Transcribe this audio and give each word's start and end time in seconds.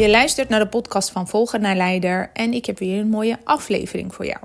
Je 0.00 0.10
luistert 0.10 0.48
naar 0.48 0.60
de 0.60 0.68
podcast 0.68 1.10
van 1.10 1.28
Volger 1.28 1.60
naar 1.60 1.76
Leider 1.76 2.30
en 2.32 2.52
ik 2.52 2.66
heb 2.66 2.78
weer 2.78 3.00
een 3.00 3.08
mooie 3.08 3.38
aflevering 3.44 4.14
voor 4.14 4.26
jou. 4.26 4.40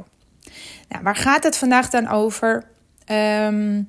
Nou, 0.90 1.04
waar 1.04 1.16
gaat 1.16 1.44
het 1.44 1.58
vandaag 1.58 1.90
dan 1.90 2.08
over? 2.08 2.64
Ehm, 3.06 3.82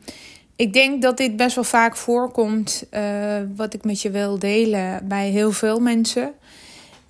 ik 0.56 0.72
denk 0.72 1.02
dat 1.02 1.16
dit 1.16 1.36
best 1.36 1.54
wel 1.54 1.64
vaak 1.64 1.96
voorkomt, 1.96 2.86
uh, 2.90 3.36
wat 3.56 3.74
ik 3.74 3.84
met 3.84 4.02
je 4.02 4.10
wil 4.10 4.38
delen 4.38 5.08
bij 5.08 5.28
heel 5.28 5.52
veel 5.52 5.80
mensen. 5.80 6.32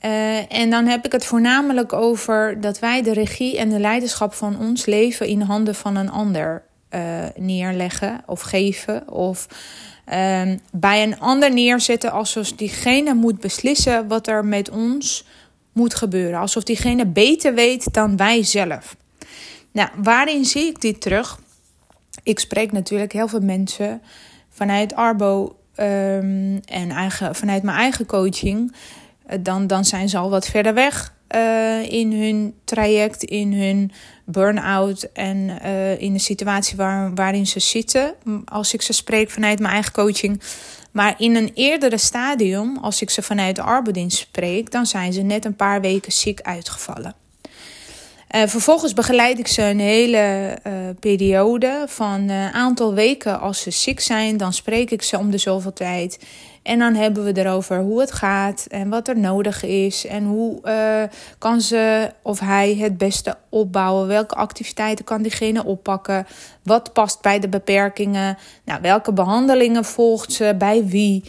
Uh, 0.05 0.53
en 0.53 0.71
dan 0.71 0.87
heb 0.87 1.05
ik 1.05 1.13
het 1.13 1.25
voornamelijk 1.25 1.93
over 1.93 2.61
dat 2.61 2.79
wij 2.79 3.03
de 3.03 3.13
regie 3.13 3.59
en 3.59 3.69
de 3.69 3.81
leiderschap 3.81 4.35
van 4.35 4.59
ons 4.59 4.87
leven 4.87 5.27
in 5.27 5.41
handen 5.41 5.75
van 5.75 5.97
een 5.97 6.11
ander 6.11 6.63
uh, 6.91 7.25
neerleggen 7.37 8.23
of 8.27 8.41
geven. 8.41 9.11
Of 9.11 9.47
um, 10.13 10.61
bij 10.73 11.03
een 11.03 11.21
ander 11.21 11.53
neerzetten 11.53 12.13
alsof 12.13 12.53
diegene 12.53 13.15
moet 13.15 13.41
beslissen 13.41 14.09
wat 14.09 14.27
er 14.27 14.45
met 14.45 14.71
ons 14.71 15.25
moet 15.73 15.95
gebeuren. 15.95 16.41
Alsof 16.41 16.65
diegene 16.65 17.07
beter 17.07 17.55
weet 17.55 17.93
dan 17.93 18.17
wij 18.17 18.43
zelf. 18.43 18.97
Nou, 19.73 19.89
waarin 20.03 20.45
zie 20.45 20.67
ik 20.67 20.81
dit 20.81 21.01
terug? 21.01 21.41
Ik 22.23 22.39
spreek 22.39 22.73
natuurlijk 22.73 23.13
heel 23.13 23.29
veel 23.29 23.41
mensen 23.41 24.03
vanuit 24.49 24.95
Arbo 24.95 25.57
um, 25.77 26.61
en 26.65 26.91
eigen, 26.91 27.35
vanuit 27.35 27.63
mijn 27.63 27.79
eigen 27.79 28.07
coaching. 28.07 28.75
Dan, 29.41 29.67
dan 29.67 29.85
zijn 29.85 30.09
ze 30.09 30.19
al 30.19 30.31
wat 30.31 30.47
verder 30.47 30.75
weg 30.75 31.15
uh, 31.37 31.93
in 31.93 32.13
hun 32.13 32.55
traject, 32.65 33.23
in 33.23 33.53
hun 33.53 33.93
burn-out 34.25 35.09
en 35.13 35.37
uh, 35.65 36.01
in 36.01 36.13
de 36.13 36.19
situatie 36.19 36.77
waar, 36.77 37.15
waarin 37.15 37.47
ze 37.47 37.61
zitten. 37.61 38.15
Als 38.45 38.75
ik 38.75 38.83
ze 38.83 38.93
spreek 38.93 39.31
vanuit 39.31 39.59
mijn 39.59 39.73
eigen 39.73 39.93
coaching. 39.93 40.41
Maar 40.93 41.15
in 41.19 41.37
een 41.37 41.51
eerdere 41.55 41.99
stadium, 41.99 42.77
als 42.77 43.03
ik 43.03 43.11
ze 43.11 43.23
vanuit 43.23 43.57
de 43.57 43.63
arbeidsdienst 43.63 44.19
spreek, 44.19 44.71
dan 44.71 44.87
zijn 44.87 45.13
ze 45.13 45.21
net 45.21 45.45
een 45.45 45.57
paar 45.57 45.81
weken 45.81 46.13
ziek 46.13 46.41
uitgevallen. 46.41 47.15
Uh, 48.37 48.43
vervolgens 48.47 48.93
begeleid 48.93 49.39
ik 49.39 49.47
ze 49.47 49.63
een 49.63 49.81
hele 49.81 50.59
periode 51.01 51.85
van 51.87 52.29
een 52.29 52.53
aantal 52.53 52.95
weken 52.95 53.41
als 53.41 53.61
ze 53.61 53.71
ziek 53.71 54.01
zijn. 54.01 54.37
Dan 54.37 54.53
spreek 54.53 54.91
ik 54.91 55.03
ze 55.03 55.19
om 55.19 55.31
de 55.31 55.39
zoveel 55.39 55.73
tijd. 55.73 56.19
En 56.67 56.79
dan 56.79 56.95
hebben 56.95 57.25
we 57.25 57.41
erover 57.41 57.81
hoe 57.81 58.01
het 58.01 58.13
gaat 58.13 58.67
en 58.69 58.89
wat 58.89 59.09
er 59.09 59.19
nodig 59.19 59.63
is. 59.63 60.07
En 60.07 60.25
hoe 60.25 60.61
kan 61.39 61.61
ze 61.61 62.11
of 62.23 62.41
hij 62.41 62.75
het 62.75 62.99
beste 62.99 63.37
opbouwen. 63.49 64.07
Welke 64.07 64.35
activiteiten 64.35 65.05
kan 65.05 65.23
diegene 65.23 65.65
oppakken. 65.65 66.27
Wat 66.63 66.93
past 66.93 67.21
bij 67.21 67.39
de 67.39 67.49
beperkingen. 67.49 68.39
Nou, 68.65 68.81
welke 68.81 69.13
behandelingen 69.13 69.85
volgt 69.85 70.33
ze 70.33 70.55
bij 70.59 70.87
wie. 70.87 71.25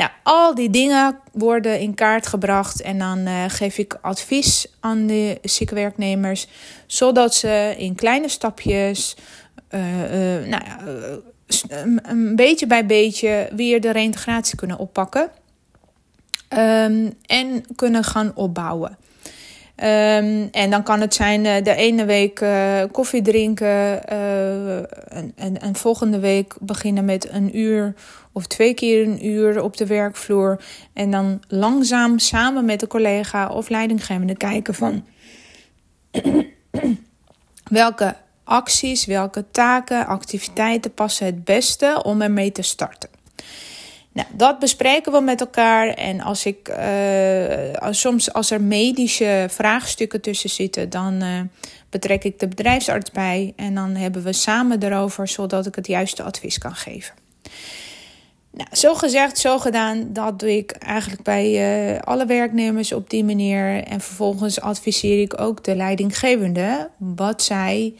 Nou, 0.00 0.10
al 0.22 0.54
die 0.54 0.70
dingen 0.70 1.18
worden 1.32 1.80
in 1.80 1.94
kaart 1.94 2.26
gebracht 2.26 2.80
en 2.80 2.98
dan 2.98 3.18
uh, 3.18 3.44
geef 3.48 3.78
ik 3.78 3.98
advies 4.00 4.66
aan 4.80 5.06
de 5.06 5.38
zieke 5.42 5.74
werknemers, 5.74 6.48
zodat 6.86 7.34
ze 7.34 7.74
in 7.78 7.94
kleine 7.94 8.28
stapjes, 8.28 9.16
uh, 9.70 9.80
nou 10.46 10.62
een 12.02 12.36
beetje 12.36 12.66
bij 12.66 12.86
beetje 12.86 13.48
weer 13.56 13.80
de 13.80 13.90
reintegratie 13.90 14.56
kunnen 14.56 14.78
oppakken 14.78 15.30
um, 16.58 17.14
en 17.26 17.64
kunnen 17.74 18.04
gaan 18.04 18.32
opbouwen. 18.34 18.98
Um, 19.76 20.48
en 20.50 20.70
dan 20.70 20.82
kan 20.82 21.00
het 21.00 21.14
zijn 21.14 21.44
uh, 21.44 21.62
de 21.62 21.74
ene 21.74 22.04
week 22.04 22.40
uh, 22.40 22.82
koffie 22.92 23.22
drinken 23.22 24.00
uh, 24.12 24.76
en, 24.76 25.32
en, 25.36 25.60
en, 25.60 25.76
volgende 25.76 26.18
week 26.18 26.56
beginnen 26.60 27.04
met 27.04 27.28
een 27.30 27.58
uur 27.58 27.94
of 28.32 28.46
twee 28.46 28.74
keer 28.74 29.06
een 29.06 29.26
uur 29.26 29.62
op 29.62 29.76
de 29.76 29.86
werkvloer. 29.86 30.60
En 30.92 31.10
dan 31.10 31.42
langzaam 31.48 32.18
samen 32.18 32.64
met 32.64 32.80
de 32.80 32.86
collega 32.86 33.48
of 33.48 33.68
leidinggevende 33.68 34.36
kijken 34.36 34.74
van 34.74 35.04
welke 37.80 38.16
acties, 38.50 39.04
welke 39.04 39.44
taken, 39.50 40.06
activiteiten 40.06 40.94
passen 40.94 41.26
het 41.26 41.44
beste 41.44 42.00
om 42.02 42.22
ermee 42.22 42.52
te 42.52 42.62
starten. 42.62 43.08
Nou, 44.12 44.28
dat 44.32 44.58
bespreken 44.58 45.12
we 45.12 45.20
met 45.20 45.40
elkaar. 45.40 45.88
En 45.88 46.20
als 46.20 46.46
ik 46.46 46.68
uh, 46.68 47.90
soms 47.90 48.32
als 48.32 48.50
er 48.50 48.60
medische 48.60 49.46
vraagstukken 49.50 50.20
tussen 50.20 50.50
zitten, 50.50 50.90
dan 50.90 51.22
uh, 51.22 51.40
betrek 51.90 52.24
ik 52.24 52.38
de 52.38 52.48
bedrijfsarts 52.48 53.10
bij. 53.10 53.52
En 53.56 53.74
dan 53.74 53.94
hebben 53.94 54.22
we 54.22 54.32
samen 54.32 54.82
erover, 54.82 55.28
zodat 55.28 55.66
ik 55.66 55.74
het 55.74 55.86
juiste 55.86 56.22
advies 56.22 56.58
kan 56.58 56.74
geven. 56.74 57.14
Nou, 58.52 58.68
zo 58.72 58.94
gezegd, 58.94 59.38
zo 59.38 59.58
gedaan. 59.58 60.12
Dat 60.12 60.38
doe 60.38 60.56
ik 60.56 60.70
eigenlijk 60.70 61.22
bij 61.22 61.92
uh, 61.94 62.00
alle 62.00 62.26
werknemers 62.26 62.92
op 62.92 63.10
die 63.10 63.24
manier. 63.24 63.84
En 63.84 64.00
vervolgens 64.00 64.60
adviseer 64.60 65.20
ik 65.20 65.40
ook 65.40 65.64
de 65.64 65.76
leidinggevende 65.76 66.90
wat 66.98 67.42
zij 67.42 67.94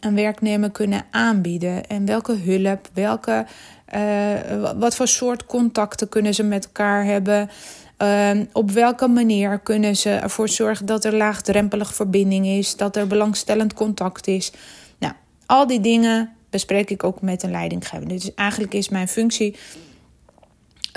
een 0.00 0.14
werknemer 0.14 0.70
kunnen 0.70 1.04
aanbieden. 1.10 1.86
En 1.86 2.06
welke 2.06 2.36
hulp, 2.36 2.88
welke 2.92 3.46
uh, 3.94 4.72
wat 4.78 4.94
voor 4.96 5.08
soort 5.08 5.46
contacten 5.46 6.08
kunnen 6.08 6.34
ze 6.34 6.42
met 6.42 6.64
elkaar 6.64 7.04
hebben? 7.04 7.50
Uh, 7.98 8.30
op 8.52 8.70
welke 8.70 9.08
manier 9.08 9.58
kunnen 9.58 9.96
ze 9.96 10.10
ervoor 10.10 10.48
zorgen 10.48 10.86
dat 10.86 11.04
er 11.04 11.14
laagdrempelige 11.14 11.94
verbinding 11.94 12.46
is, 12.46 12.76
dat 12.76 12.96
er 12.96 13.06
belangstellend 13.06 13.74
contact 13.74 14.26
is? 14.26 14.52
Nou, 14.98 15.14
al 15.46 15.66
die 15.66 15.80
dingen 15.80 16.30
bespreek 16.50 16.90
ik 16.90 17.04
ook 17.04 17.20
met 17.20 17.42
een 17.42 17.50
leidinggevende. 17.50 18.14
Dus 18.14 18.34
eigenlijk 18.34 18.74
is 18.74 18.88
mijn 18.88 19.08
functie 19.08 19.56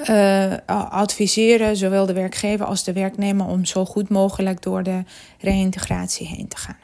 uh, 0.09 0.53
adviseren, 0.89 1.77
zowel 1.77 2.05
de 2.05 2.13
werkgever 2.13 2.65
als 2.65 2.83
de 2.83 2.93
werknemer, 2.93 3.47
om 3.47 3.65
zo 3.65 3.85
goed 3.85 4.09
mogelijk 4.09 4.61
door 4.61 4.83
de 4.83 5.03
reïntegratie 5.39 6.27
heen 6.27 6.47
te 6.47 6.57
gaan. 6.57 6.82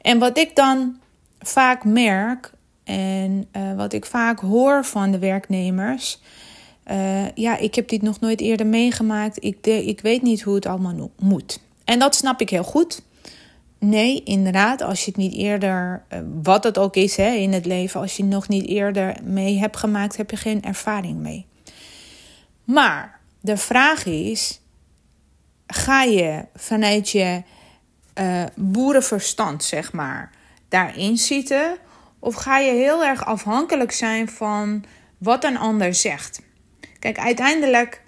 En 0.00 0.18
wat 0.18 0.38
ik 0.38 0.56
dan 0.56 0.96
vaak 1.38 1.84
merk, 1.84 2.52
en 2.86 3.48
uh, 3.56 3.74
wat 3.74 3.92
ik 3.92 4.04
vaak 4.06 4.40
hoor 4.40 4.84
van 4.84 5.10
de 5.10 5.18
werknemers. 5.18 6.20
Uh, 6.90 7.30
ja, 7.34 7.56
ik 7.56 7.74
heb 7.74 7.88
dit 7.88 8.02
nog 8.02 8.20
nooit 8.20 8.40
eerder 8.40 8.66
meegemaakt. 8.66 9.44
Ik, 9.44 9.64
de, 9.64 9.84
ik 9.84 10.00
weet 10.00 10.22
niet 10.22 10.42
hoe 10.42 10.54
het 10.54 10.66
allemaal 10.66 11.10
moet. 11.18 11.60
En 11.84 11.98
dat 11.98 12.14
snap 12.14 12.40
ik 12.40 12.50
heel 12.50 12.64
goed. 12.64 13.02
Nee, 13.78 14.22
inderdaad, 14.22 14.82
als 14.82 15.04
je 15.04 15.10
het 15.10 15.16
niet 15.16 15.34
eerder, 15.34 16.02
uh, 16.12 16.18
wat 16.42 16.64
het 16.64 16.78
ook 16.78 16.96
is 16.96 17.16
hè, 17.16 17.30
in 17.30 17.52
het 17.52 17.66
leven, 17.66 18.00
als 18.00 18.16
je 18.16 18.22
het 18.22 18.32
nog 18.32 18.48
niet 18.48 18.66
eerder 18.66 19.16
mee 19.22 19.58
hebt 19.58 19.76
gemaakt, 19.76 20.16
heb 20.16 20.30
je 20.30 20.36
geen 20.36 20.62
ervaring 20.62 21.18
mee. 21.18 21.46
Maar 22.64 23.20
de 23.40 23.56
vraag 23.56 24.04
is: 24.04 24.60
ga 25.66 26.02
je 26.02 26.44
vanuit 26.54 27.10
je 27.10 27.42
boerenverstand, 28.54 29.64
zeg 29.64 29.92
maar, 29.92 30.30
daarin 30.68 31.16
zitten? 31.16 31.76
Of 32.18 32.34
ga 32.34 32.58
je 32.58 32.72
heel 32.72 33.04
erg 33.04 33.24
afhankelijk 33.24 33.92
zijn 33.92 34.28
van 34.28 34.84
wat 35.18 35.44
een 35.44 35.58
ander 35.58 35.94
zegt? 35.94 36.40
Kijk, 36.98 37.18
uiteindelijk 37.18 38.02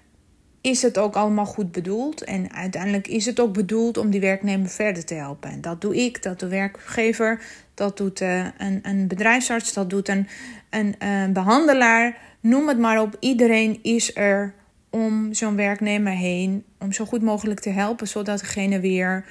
is 0.61 0.83
het 0.83 0.99
ook 0.99 1.17
allemaal 1.17 1.47
goed 1.47 1.73
bedoeld. 1.73 2.25
En 2.25 2.53
uiteindelijk 2.53 3.09
is 3.09 3.27
het 3.27 3.41
ook 3.41 3.53
bedoeld 3.53 3.99
om 3.99 4.11
die 4.11 4.21
werknemer 4.21 4.69
verder 4.69 5.05
te 5.05 5.15
helpen. 5.15 5.51
En 5.51 5.61
dat 5.61 5.81
doe 5.81 5.97
ik, 5.97 6.23
dat 6.23 6.39
doet 6.39 6.51
de 6.51 6.57
werkgever, 6.57 7.43
dat 7.75 7.97
doet 7.97 8.21
uh, 8.21 8.47
een, 8.59 8.79
een 8.83 9.09
bedrijfsarts, 9.09 9.73
dat 9.73 9.91
doet 9.91 10.09
een, 10.09 10.29
een 10.71 10.95
uh, 11.03 11.33
behandelaar. 11.33 12.19
Noem 12.41 12.69
het 12.69 12.79
maar 12.79 13.01
op. 13.01 13.17
Iedereen 13.21 13.79
is 13.83 14.17
er 14.17 14.55
om 14.91 15.35
zo'n 15.35 15.57
werknemer 15.57 16.13
heen. 16.13 16.65
Om 16.79 16.93
zo 16.93 17.05
goed 17.05 17.23
mogelijk 17.23 17.61
te 17.61 17.71
helpen, 17.71 18.09
zodat 18.09 18.39
degene 18.41 18.81
weer 18.81 19.25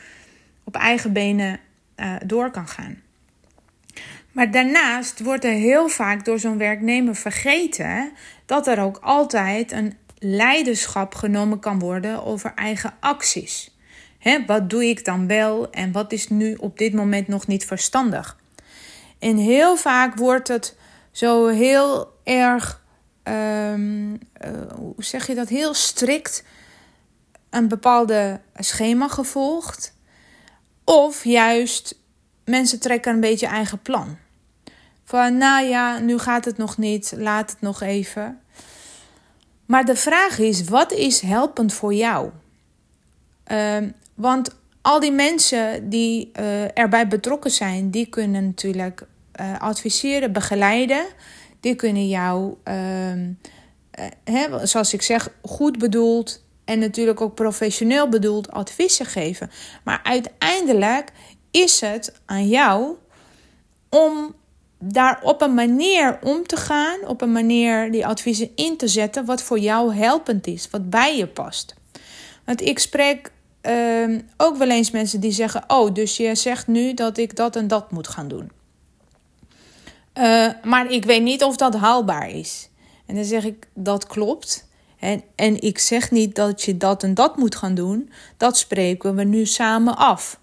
op 0.68 0.76
eigen 0.76 1.14
benen 1.14 1.60
uh, 1.96 2.16
door 2.26 2.52
kan 2.52 2.68
gaan. 2.68 3.02
Maar 4.32 4.52
daarnaast 4.52 5.20
wordt 5.20 5.44
er 5.44 5.52
heel 5.52 5.88
vaak 5.88 6.26
door 6.26 6.40
zo'n 6.40 6.58
werknemer 6.58 7.16
vergeten 7.16 8.12
dat 8.46 8.68
er 8.68 8.80
ook 8.80 8.98
altijd 9.02 9.72
een 9.72 9.98
leiderschap 10.20 11.16
genomen 11.16 11.60
kan 11.60 11.80
worden 11.80 12.24
over 12.24 12.52
eigen 12.56 12.94
acties. 13.00 13.76
He, 14.20 14.46
wat 14.46 14.70
doe 14.70 14.86
ik 14.86 15.06
dan 15.06 15.28
wel 15.28 15.72
en 15.72 15.92
wat 15.92 16.12
is 16.12 16.28
nu 16.28 16.54
op 16.54 16.78
dit 16.78 16.94
moment 16.94 17.28
nog 17.28 17.48
niet 17.48 17.66
verstandig? 17.66 18.38
En 19.20 19.38
heel 19.38 19.78
vaak 19.78 20.16
wordt 20.16 20.48
het 20.48 20.76
zo 21.12 21.48
heel 21.48 22.14
erg, 22.24 22.84
um, 23.24 24.12
uh, 24.12 24.18
hoe 24.76 24.94
zeg 25.04 25.28
je 25.28 25.36
dat, 25.36 25.50
heel 25.50 25.74
strikt 25.74 26.44
een 27.50 27.68
bepaalde 27.68 28.40
schema 28.56 29.08
gevolgd. 29.08 29.96
Of 30.90 31.24
juist 31.24 32.00
mensen 32.46 32.80
trekken 32.80 33.14
een 33.14 33.20
beetje 33.20 33.48
eigen 33.48 33.82
plan. 33.82 34.18
Van 35.04 35.38
nou 35.38 35.66
ja, 35.66 36.00
nu 36.00 36.18
gaat 36.18 36.46
het 36.46 36.58
nog 36.58 36.78
niet, 36.78 37.14
laat 37.18 37.52
het 37.52 37.62
nog 37.62 37.82
even. 37.82 38.40
Maar 39.66 39.86
de 39.86 39.96
vraag 39.96 40.40
is, 40.40 40.64
wat 40.64 40.92
is 40.92 41.20
helpend 41.20 41.74
voor 41.74 41.94
jou? 41.94 42.30
Ehm, 43.44 43.90
want 44.14 44.56
al 44.82 45.00
die 45.00 45.12
mensen 45.12 45.90
die 45.90 46.32
uh, 46.40 46.78
erbij 46.78 47.08
betrokken 47.08 47.52
zijn, 47.52 47.92
die 47.92 48.06
kunnen 48.06 48.46
natuurlijk 48.46 49.02
uh, 49.42 49.60
adviseren, 49.60 50.32
begeleiden. 50.32 51.06
Die 51.60 51.76
kunnen 51.76 52.08
jou, 52.08 52.56
uh, 52.66 54.56
zoals 54.64 54.94
ik 54.94 55.02
zeg, 55.02 55.30
goed 55.42 55.78
bedoeld 55.78 56.46
en 56.68 56.80
natuurlijk 56.80 57.22
ook 57.22 57.36
professioneel 57.36 58.10
bedoeld 58.10 58.52
adviezen 58.52 59.06
geven. 59.06 59.52
Maar 59.84 60.00
uiteindelijk 60.04 61.12
is 61.52 61.82
het 61.82 62.14
aan 62.26 62.48
jou 62.48 62.96
om 63.90 64.36
daar 64.80 65.20
op 65.22 65.42
een 65.42 65.54
manier 65.54 66.20
om 66.22 66.48
te 66.48 66.58
gaan, 66.58 67.08
op 67.08 67.22
een 67.22 67.32
manier 67.32 67.92
die 67.92 68.06
adviezen 68.06 68.50
in 68.56 68.78
te 68.78 68.88
zetten, 68.88 69.26
wat 69.26 69.42
voor 69.42 69.60
jou 69.60 69.94
helpend 69.96 70.48
is, 70.48 70.70
wat 70.70 70.90
bij 70.90 71.18
je 71.18 71.28
past. 71.28 71.76
Want 72.46 72.62
ik 72.62 72.80
spreek 72.80 73.32
uh, 73.62 74.20
ook 74.38 74.58
wel 74.58 74.70
eens 74.70 74.92
mensen 74.92 75.20
die 75.20 75.32
zeggen: 75.32 75.64
Oh, 75.68 75.94
dus 75.94 76.18
je 76.18 76.36
zegt 76.36 76.68
nu 76.68 76.94
dat 76.94 77.18
ik 77.18 77.36
dat 77.36 77.56
en 77.56 77.68
dat 77.68 77.92
moet 77.92 78.08
gaan 78.08 78.28
doen. 78.28 78.52
Uh, 80.14 80.50
maar 80.64 80.92
ik 80.92 81.06
weet 81.06 81.24
niet 81.24 81.44
of 81.44 81.56
dat 81.56 81.76
haalbaar 81.76 82.30
is. 82.30 82.70
En 83.06 83.16
dan 83.16 83.24
zeg 83.24 83.44
ik: 83.44 83.68
Dat 83.74 84.08
klopt. 84.08 84.67
En, 85.00 85.24
en 85.36 85.62
ik 85.62 85.80
zeg 85.80 86.12
niet 86.12 86.36
dat 86.36 86.64
je 86.64 86.78
dat 86.78 87.04
en 87.04 87.14
dat 87.14 87.38
moet 87.38 87.56
gaan 87.56 87.76
doen. 87.76 88.12
Dat 88.38 88.58
spreken 88.58 89.16
we 89.16 89.24
nu 89.24 89.46
samen 89.46 89.98
af. 89.98 90.40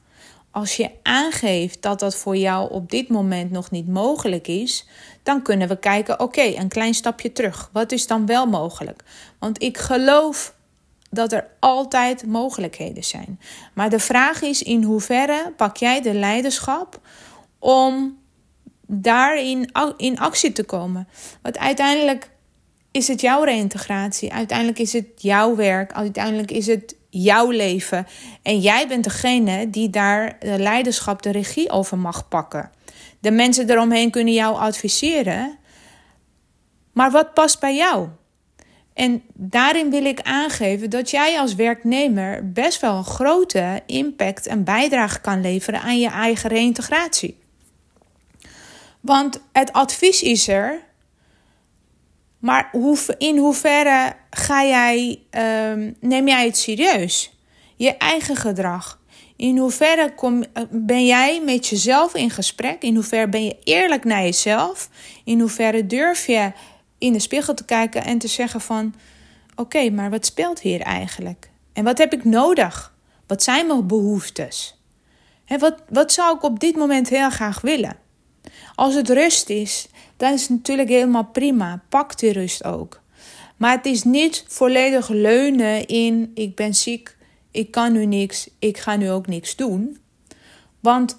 Als 0.50 0.76
je 0.76 0.90
aangeeft 1.02 1.82
dat 1.82 2.00
dat 2.00 2.16
voor 2.16 2.36
jou 2.36 2.70
op 2.70 2.90
dit 2.90 3.08
moment 3.08 3.50
nog 3.50 3.70
niet 3.70 3.88
mogelijk 3.88 4.48
is, 4.48 4.86
dan 5.22 5.42
kunnen 5.42 5.68
we 5.68 5.78
kijken: 5.78 6.20
oké, 6.20 6.42
een 6.42 6.68
klein 6.68 6.94
stapje 6.94 7.32
terug. 7.32 7.70
Wat 7.72 7.92
is 7.92 8.06
dan 8.06 8.26
wel 8.26 8.46
mogelijk? 8.46 9.02
Want 9.38 9.62
ik 9.62 9.78
geloof 9.78 10.54
dat 11.10 11.32
er 11.32 11.46
altijd 11.60 12.26
mogelijkheden 12.26 13.04
zijn. 13.04 13.40
Maar 13.72 13.90
de 13.90 13.98
vraag 13.98 14.42
is: 14.42 14.62
in 14.62 14.82
hoeverre 14.82 15.52
pak 15.56 15.76
jij 15.76 16.00
de 16.00 16.14
leiderschap 16.14 17.00
om 17.58 18.18
daarin 18.86 19.70
in 19.96 20.18
actie 20.18 20.52
te 20.52 20.64
komen? 20.64 21.08
Want 21.42 21.58
uiteindelijk 21.58 22.30
is 22.94 23.08
het 23.08 23.20
jouw 23.20 23.42
reïntegratie. 23.42 24.32
Uiteindelijk 24.32 24.78
is 24.78 24.92
het 24.92 25.06
jouw 25.16 25.56
werk. 25.56 25.92
Uiteindelijk 25.92 26.50
is 26.50 26.66
het 26.66 26.96
jouw 27.10 27.50
leven. 27.50 28.06
En 28.42 28.60
jij 28.60 28.88
bent 28.88 29.04
degene 29.04 29.70
die 29.70 29.90
daar 29.90 30.36
de 30.40 30.58
leiderschap, 30.58 31.22
de 31.22 31.30
regie 31.30 31.70
over 31.70 31.98
mag 31.98 32.28
pakken. 32.28 32.70
De 33.20 33.30
mensen 33.30 33.70
eromheen 33.70 34.10
kunnen 34.10 34.34
jou 34.34 34.56
adviseren. 34.56 35.58
Maar 36.92 37.10
wat 37.10 37.34
past 37.34 37.60
bij 37.60 37.76
jou? 37.76 38.08
En 38.92 39.22
daarin 39.32 39.90
wil 39.90 40.04
ik 40.04 40.20
aangeven 40.20 40.90
dat 40.90 41.10
jij 41.10 41.38
als 41.38 41.54
werknemer 41.54 42.52
best 42.52 42.80
wel 42.80 42.96
een 42.96 43.04
grote 43.04 43.82
impact 43.86 44.46
en 44.46 44.64
bijdrage 44.64 45.20
kan 45.20 45.40
leveren 45.40 45.80
aan 45.80 45.98
je 46.00 46.08
eigen 46.08 46.50
reïntegratie. 46.50 47.38
Want 49.00 49.40
het 49.52 49.72
advies 49.72 50.22
is 50.22 50.48
er, 50.48 50.83
maar 52.44 52.70
in 53.18 53.38
hoeverre 53.38 54.12
ga 54.30 54.64
jij, 54.64 55.20
ehm, 55.30 55.92
neem 56.00 56.28
jij 56.28 56.44
het 56.46 56.56
serieus? 56.56 57.36
Je 57.76 57.96
eigen 57.96 58.36
gedrag. 58.36 59.00
In 59.36 59.58
hoeverre 59.58 60.14
kom, 60.14 60.44
ben 60.70 61.06
jij 61.06 61.40
met 61.44 61.66
jezelf 61.66 62.14
in 62.14 62.30
gesprek? 62.30 62.82
In 62.82 62.94
hoeverre 62.94 63.28
ben 63.28 63.44
je 63.44 63.56
eerlijk 63.62 64.04
naar 64.04 64.22
jezelf? 64.22 64.88
In 65.24 65.40
hoeverre 65.40 65.86
durf 65.86 66.26
je 66.26 66.52
in 66.98 67.12
de 67.12 67.18
spiegel 67.18 67.54
te 67.54 67.64
kijken 67.64 68.04
en 68.04 68.18
te 68.18 68.28
zeggen 68.28 68.60
van... 68.60 68.94
Oké, 69.56 69.90
maar 69.90 70.10
wat 70.10 70.26
speelt 70.26 70.60
hier 70.60 70.80
eigenlijk? 70.80 71.50
En 71.72 71.84
wat 71.84 71.98
heb 71.98 72.12
ik 72.12 72.24
nodig? 72.24 72.94
Wat 73.26 73.42
zijn 73.42 73.66
mijn 73.66 73.86
behoeftes? 73.86 74.80
En 75.44 75.58
wat, 75.58 75.74
wat 75.88 76.12
zou 76.12 76.36
ik 76.36 76.42
op 76.42 76.60
dit 76.60 76.76
moment 76.76 77.08
heel 77.08 77.30
graag 77.30 77.60
willen? 77.60 77.96
Als 78.74 78.94
het 78.94 79.08
rust 79.08 79.48
is, 79.48 79.88
dan 80.16 80.32
is 80.32 80.40
het 80.40 80.50
natuurlijk 80.50 80.88
helemaal 80.88 81.24
prima. 81.24 81.82
Pak 81.88 82.18
die 82.18 82.32
rust 82.32 82.64
ook. 82.64 83.02
Maar 83.56 83.76
het 83.76 83.86
is 83.86 84.02
niet 84.02 84.44
volledig 84.48 85.08
leunen 85.08 85.86
in 85.86 86.30
ik 86.34 86.54
ben 86.54 86.74
ziek, 86.74 87.16
ik 87.50 87.70
kan 87.70 87.92
nu 87.92 88.06
niks, 88.06 88.50
ik 88.58 88.78
ga 88.78 88.96
nu 88.96 89.10
ook 89.10 89.26
niks 89.26 89.56
doen. 89.56 89.98
Want 90.80 91.18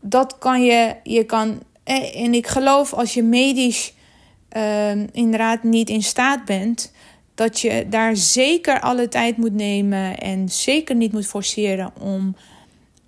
dat 0.00 0.38
kan 0.38 0.64
je, 0.64 0.96
je 1.02 1.24
kan, 1.24 1.62
eh, 1.84 2.22
en 2.22 2.34
ik 2.34 2.46
geloof 2.46 2.92
als 2.92 3.14
je 3.14 3.22
medisch 3.22 3.94
uh, 4.56 4.90
inderdaad 5.12 5.62
niet 5.62 5.88
in 5.88 6.02
staat 6.02 6.44
bent, 6.44 6.92
dat 7.34 7.60
je 7.60 7.86
daar 7.90 8.16
zeker 8.16 8.80
alle 8.80 9.08
tijd 9.08 9.36
moet 9.36 9.52
nemen 9.52 10.18
en 10.18 10.48
zeker 10.48 10.94
niet 10.94 11.12
moet 11.12 11.26
forceren 11.26 11.92
om 12.00 12.36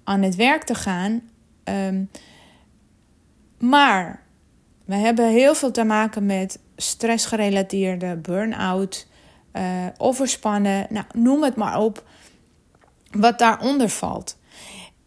aan 0.05 0.23
het 0.23 0.35
werk 0.35 0.63
te 0.63 0.75
gaan. 0.75 1.23
Um, 1.65 2.11
maar 3.59 4.23
we 4.85 4.95
hebben 4.95 5.29
heel 5.29 5.55
veel 5.55 5.71
te 5.71 5.85
maken 5.85 6.27
met 6.27 6.59
stressgerelateerde 6.77 8.17
burn-out, 8.17 9.07
uh, 9.53 9.87
overspannen, 9.97 10.87
nou, 10.91 11.07
noem 11.13 11.43
het 11.43 11.57
maar 11.57 11.79
op, 11.79 12.05
wat 13.11 13.39
daaronder 13.39 13.89
valt. 13.89 14.39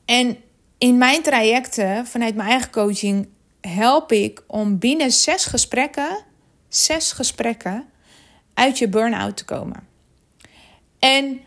En 0.06 0.38
in 0.78 0.98
mijn 0.98 1.22
trajecten, 1.22 2.08
vanuit 2.08 2.36
mijn 2.36 2.50
eigen 2.50 2.72
coaching, 2.72 3.28
help 3.62 4.12
ik 4.12 4.44
om 4.48 4.80
binnen 4.80 5.12
zes 5.12 5.46
gesprekken, 5.46 6.24
zes 6.68 7.12
gesprekken, 7.12 7.86
uit 8.54 8.78
je 8.78 8.90
burn-out 8.90 9.38
te 9.38 9.46
komen. 9.46 9.88
En 11.00 11.42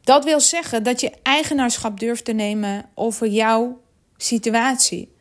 dat 0.00 0.24
wil 0.24 0.40
zeggen 0.40 0.82
dat 0.82 1.00
je 1.00 1.12
eigenaarschap 1.22 2.00
durft 2.00 2.24
te 2.24 2.32
nemen 2.32 2.88
over 2.94 3.26
jouw 3.26 3.80
situatie. 4.16 5.14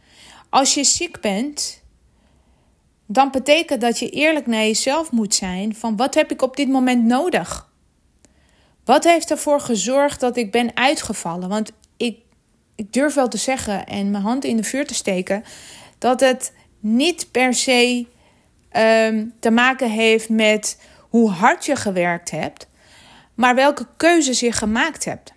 Als 0.56 0.74
je 0.74 0.84
ziek 0.84 1.22
bent, 1.22 1.82
dan 3.06 3.32
betekent 3.32 3.82
dat 3.82 4.00
je 4.00 4.10
eerlijk 4.10 4.48
naar 4.48 4.62
jezelf 4.62 5.12
moet 5.12 5.36
zijn 5.36 5.76
van 5.76 5.96
wat 5.96 6.14
heb 6.14 6.32
ik 6.32 6.42
op 6.42 6.56
dit 6.56 6.68
moment 6.68 7.06
nodig? 7.06 7.70
Wat 8.86 9.04
heeft 9.04 9.32
ervoor 9.32 9.60
gezorgd 9.60 10.20
dat 10.20 10.38
ik 10.38 10.52
ben 10.52 10.76
uitgevallen? 10.76 11.50
Want 11.50 11.72
ik, 11.98 12.20
ik 12.76 12.94
durf 12.94 13.14
wel 13.14 13.28
te 13.28 13.38
zeggen 13.38 13.86
en 13.86 14.12
mijn 14.12 14.24
hand 14.24 14.44
in 14.44 14.58
de 14.58 14.64
vuur 14.64 14.88
te 14.88 14.94
steken 14.94 15.44
dat 15.98 16.20
het 16.20 16.54
niet 16.80 17.32
per 17.32 17.54
se 17.54 18.06
um, 18.72 19.34
te 19.40 19.52
maken 19.52 19.90
heeft 19.90 20.30
met 20.30 20.82
hoe 21.00 21.30
hard 21.30 21.66
je 21.66 21.76
gewerkt 21.76 22.32
hebt, 22.32 22.68
maar 23.34 23.56
welke 23.56 23.88
keuzes 23.98 24.40
je 24.40 24.52
gemaakt 24.52 25.06
hebt. 25.06 25.34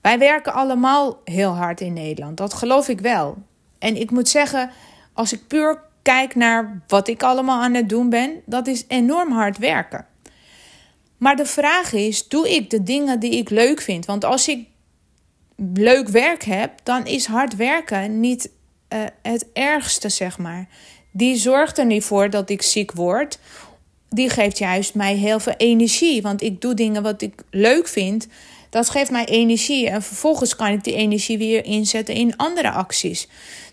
Wij 0.00 0.18
werken 0.18 0.52
allemaal 0.52 1.20
heel 1.24 1.56
hard 1.56 1.80
in 1.80 1.92
Nederland, 1.92 2.36
dat 2.36 2.54
geloof 2.54 2.88
ik 2.88 3.00
wel. 3.00 3.48
En 3.80 3.96
ik 3.96 4.10
moet 4.10 4.28
zeggen, 4.28 4.70
als 5.12 5.32
ik 5.32 5.46
puur 5.46 5.82
kijk 6.02 6.34
naar 6.34 6.82
wat 6.86 7.08
ik 7.08 7.22
allemaal 7.22 7.62
aan 7.62 7.74
het 7.74 7.88
doen 7.88 8.08
ben, 8.08 8.42
dat 8.46 8.66
is 8.66 8.84
enorm 8.88 9.32
hard 9.32 9.58
werken. 9.58 10.06
Maar 11.16 11.36
de 11.36 11.46
vraag 11.46 11.92
is: 11.92 12.28
doe 12.28 12.50
ik 12.50 12.70
de 12.70 12.82
dingen 12.82 13.20
die 13.20 13.36
ik 13.36 13.50
leuk 13.50 13.80
vind? 13.80 14.06
Want 14.06 14.24
als 14.24 14.48
ik 14.48 14.66
leuk 15.74 16.08
werk 16.08 16.44
heb, 16.44 16.72
dan 16.82 17.06
is 17.06 17.26
hard 17.26 17.56
werken 17.56 18.20
niet 18.20 18.50
uh, 18.88 18.98
het 19.22 19.46
ergste, 19.52 20.08
zeg 20.08 20.38
maar. 20.38 20.68
Die 21.10 21.36
zorgt 21.36 21.78
er 21.78 21.86
niet 21.86 22.04
voor 22.04 22.30
dat 22.30 22.50
ik 22.50 22.62
ziek 22.62 22.92
word. 22.92 23.38
Die 24.08 24.28
geeft 24.28 24.58
juist 24.58 24.94
mij 24.94 25.14
heel 25.14 25.40
veel 25.40 25.54
energie. 25.56 26.22
Want 26.22 26.42
ik 26.42 26.60
doe 26.60 26.74
dingen 26.74 27.02
wat 27.02 27.22
ik 27.22 27.42
leuk 27.50 27.88
vind. 27.88 28.26
Dat 28.70 28.90
geeft 28.90 29.10
mij 29.10 29.24
energie. 29.24 29.88
En 29.88 30.02
vervolgens 30.02 30.56
kan 30.56 30.68
ik 30.68 30.84
die 30.84 30.94
energie 30.94 31.38
weer 31.38 31.64
inzetten 31.64 32.14
in 32.14 32.36
andere 32.36 32.70
acties. 32.70 33.28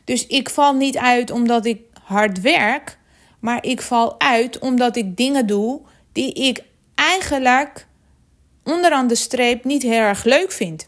Dus 0.07 0.27
ik 0.27 0.49
val 0.49 0.73
niet 0.73 0.97
uit 0.97 1.31
omdat 1.31 1.65
ik 1.65 1.81
hard 2.03 2.41
werk, 2.41 2.97
maar 3.39 3.65
ik 3.65 3.81
val 3.81 4.19
uit 4.19 4.59
omdat 4.59 4.95
ik 4.95 5.17
dingen 5.17 5.47
doe 5.47 5.81
die 6.11 6.33
ik 6.33 6.63
eigenlijk 6.95 7.87
onderaan 8.63 9.07
de 9.07 9.15
streep 9.15 9.63
niet 9.63 9.81
heel 9.83 10.01
erg 10.01 10.23
leuk 10.23 10.51
vind. 10.51 10.87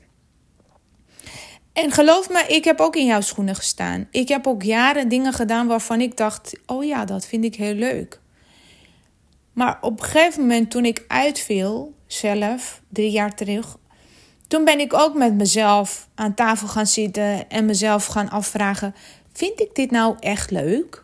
En 1.74 1.92
geloof 1.92 2.30
me, 2.30 2.46
ik 2.48 2.64
heb 2.64 2.80
ook 2.80 2.96
in 2.96 3.06
jouw 3.06 3.22
schoenen 3.22 3.56
gestaan. 3.56 4.08
Ik 4.12 4.28
heb 4.28 4.48
ook 4.48 4.64
jaren 4.64 5.08
dingen 5.08 5.34
gedaan 5.34 5.68
waarvan 5.68 6.02
ik 6.02 6.18
dacht: 6.18 6.60
oh 6.66 6.84
ja, 6.84 7.06
dat 7.06 7.26
vind 7.26 7.44
ik 7.44 7.56
heel 7.56 7.74
leuk. 7.74 8.20
Maar 9.54 9.78
op 9.82 10.00
een 10.00 10.06
gegeven 10.06 10.42
moment, 10.42 10.72
toen 10.72 10.86
ik 10.86 11.06
uitviel, 11.08 11.94
zelf, 12.08 12.82
drie 12.90 13.12
jaar 13.12 13.36
terug, 13.36 13.78
toen 14.50 14.66
ben 14.66 14.80
ik 14.80 14.94
ook 14.94 15.14
met 15.14 15.34
mezelf 15.34 16.08
aan 16.16 16.34
tafel 16.34 16.68
gaan 16.68 16.88
zitten 16.88 17.50
en 17.50 17.66
mezelf 17.66 18.06
gaan 18.06 18.30
afvragen: 18.30 18.96
vind 19.34 19.60
ik 19.60 19.76
dit 19.76 19.92
nou 19.92 20.16
echt 20.20 20.52
leuk? 20.52 21.04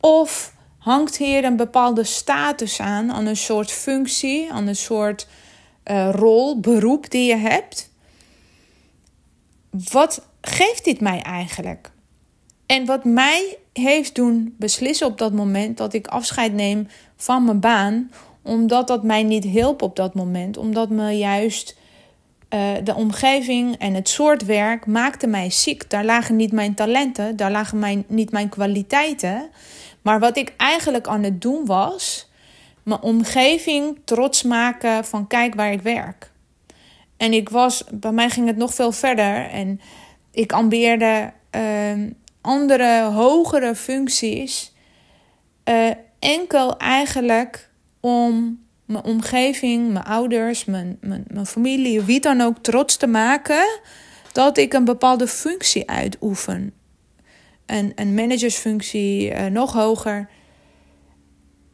Of 0.00 0.54
hangt 0.78 1.16
hier 1.16 1.44
een 1.44 1.56
bepaalde 1.56 2.04
status 2.04 2.80
aan, 2.80 3.12
aan 3.12 3.26
een 3.26 3.36
soort 3.36 3.70
functie, 3.70 4.52
aan 4.52 4.66
een 4.66 4.76
soort 4.76 5.28
uh, 5.84 6.08
rol, 6.12 6.60
beroep 6.60 7.10
die 7.10 7.28
je 7.28 7.36
hebt. 7.36 7.90
Wat 9.90 10.26
geeft 10.40 10.84
dit 10.84 11.00
mij 11.00 11.22
eigenlijk? 11.22 11.90
En 12.66 12.84
wat 12.84 13.04
mij 13.04 13.58
heeft 13.72 14.14
doen 14.14 14.54
beslissen 14.58 15.06
op 15.06 15.18
dat 15.18 15.32
moment 15.32 15.76
dat 15.76 15.92
ik 15.92 16.06
afscheid 16.06 16.52
neem 16.52 16.88
van 17.16 17.44
mijn 17.44 17.60
baan, 17.60 18.10
omdat 18.42 18.88
dat 18.88 19.02
mij 19.02 19.22
niet 19.22 19.44
hielp 19.44 19.82
op 19.82 19.96
dat 19.96 20.14
moment, 20.14 20.56
omdat 20.56 20.90
me 20.90 21.10
juist 21.10 21.76
uh, 22.56 22.84
de 22.84 22.94
omgeving 22.94 23.76
en 23.78 23.94
het 23.94 24.08
soort 24.08 24.44
werk 24.44 24.86
maakte 24.86 25.26
mij 25.26 25.50
ziek. 25.50 25.90
Daar 25.90 26.04
lagen 26.04 26.36
niet 26.36 26.52
mijn 26.52 26.74
talenten, 26.74 27.36
daar 27.36 27.50
lagen 27.50 27.78
mijn, 27.78 28.04
niet 28.08 28.30
mijn 28.30 28.48
kwaliteiten. 28.48 29.50
Maar 30.02 30.20
wat 30.20 30.36
ik 30.36 30.54
eigenlijk 30.56 31.06
aan 31.06 31.22
het 31.22 31.40
doen 31.40 31.66
was, 31.66 32.28
mijn 32.82 33.02
omgeving 33.02 33.98
trots 34.04 34.42
maken 34.42 35.04
van 35.04 35.26
kijk 35.26 35.54
waar 35.54 35.72
ik 35.72 35.82
werk. 35.82 36.30
En 37.16 37.32
ik 37.32 37.48
was, 37.48 37.84
bij 37.92 38.12
mij 38.12 38.30
ging 38.30 38.46
het 38.46 38.56
nog 38.56 38.74
veel 38.74 38.92
verder 38.92 39.50
en 39.50 39.80
ik 40.30 40.52
ambieerde 40.52 41.32
uh, 41.56 42.10
andere 42.40 43.02
hogere 43.02 43.74
functies. 43.74 44.74
Uh, 45.64 45.90
enkel 46.18 46.76
eigenlijk 46.78 47.70
om 48.00 48.60
mijn 48.86 49.04
omgeving, 49.04 49.92
mijn 49.92 50.04
ouders, 50.04 50.64
mijn, 50.64 50.98
mijn, 51.00 51.24
mijn 51.28 51.46
familie, 51.46 52.02
wie 52.02 52.20
dan 52.20 52.40
ook 52.40 52.58
trots 52.58 52.96
te 52.96 53.06
maken 53.06 53.80
dat 54.32 54.58
ik 54.58 54.72
een 54.72 54.84
bepaalde 54.84 55.26
functie 55.26 55.90
uitoefen. 55.90 56.72
Een, 57.66 57.92
een 57.94 58.14
managersfunctie, 58.14 59.30
uh, 59.30 59.46
nog 59.46 59.72
hoger. 59.72 60.28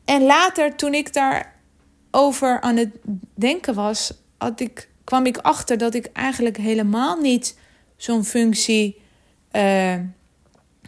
En 0.04 0.22
later, 0.22 0.76
toen 0.76 0.94
ik 0.94 1.12
daarover 1.12 2.60
aan 2.60 2.76
het 2.76 2.90
denken 3.34 3.74
was, 3.74 4.12
had 4.38 4.60
ik, 4.60 4.88
kwam 5.04 5.26
ik 5.26 5.36
achter 5.36 5.78
dat 5.78 5.94
ik 5.94 6.06
eigenlijk 6.12 6.56
helemaal 6.56 7.16
niet 7.16 7.58
zo'n 7.96 8.24
functie 8.24 9.00
uh, 9.52 9.94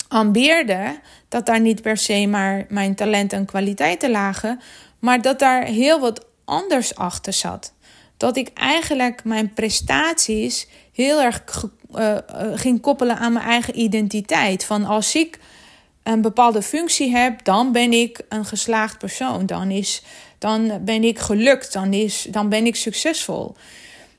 ambieerde. 0.08 0.98
Dat 1.28 1.46
daar 1.46 1.60
niet 1.60 1.82
per 1.82 1.96
se 1.96 2.26
maar 2.26 2.66
mijn 2.68 2.94
talenten 2.94 3.38
en 3.38 3.44
kwaliteiten 3.44 4.10
lagen, 4.10 4.60
maar 5.04 5.22
dat 5.22 5.38
daar 5.38 5.64
heel 5.64 6.00
wat 6.00 6.26
anders 6.44 6.94
achter 6.94 7.32
zat. 7.32 7.72
Dat 8.16 8.36
ik 8.36 8.50
eigenlijk 8.54 9.24
mijn 9.24 9.52
prestaties 9.52 10.68
heel 10.92 11.22
erg 11.22 11.64
uh, 11.94 12.16
ging 12.54 12.80
koppelen 12.80 13.16
aan 13.16 13.32
mijn 13.32 13.46
eigen 13.46 13.78
identiteit. 13.78 14.64
Van 14.64 14.84
als 14.84 15.14
ik 15.14 15.38
een 16.02 16.20
bepaalde 16.20 16.62
functie 16.62 17.16
heb, 17.16 17.44
dan 17.44 17.72
ben 17.72 17.92
ik 17.92 18.20
een 18.28 18.44
geslaagd 18.44 18.98
persoon. 18.98 19.46
Dan, 19.46 19.70
is, 19.70 20.02
dan 20.38 20.84
ben 20.84 21.04
ik 21.04 21.18
gelukt. 21.18 21.72
Dan, 21.72 21.92
is, 21.92 22.26
dan 22.30 22.48
ben 22.48 22.66
ik 22.66 22.76
succesvol. 22.76 23.56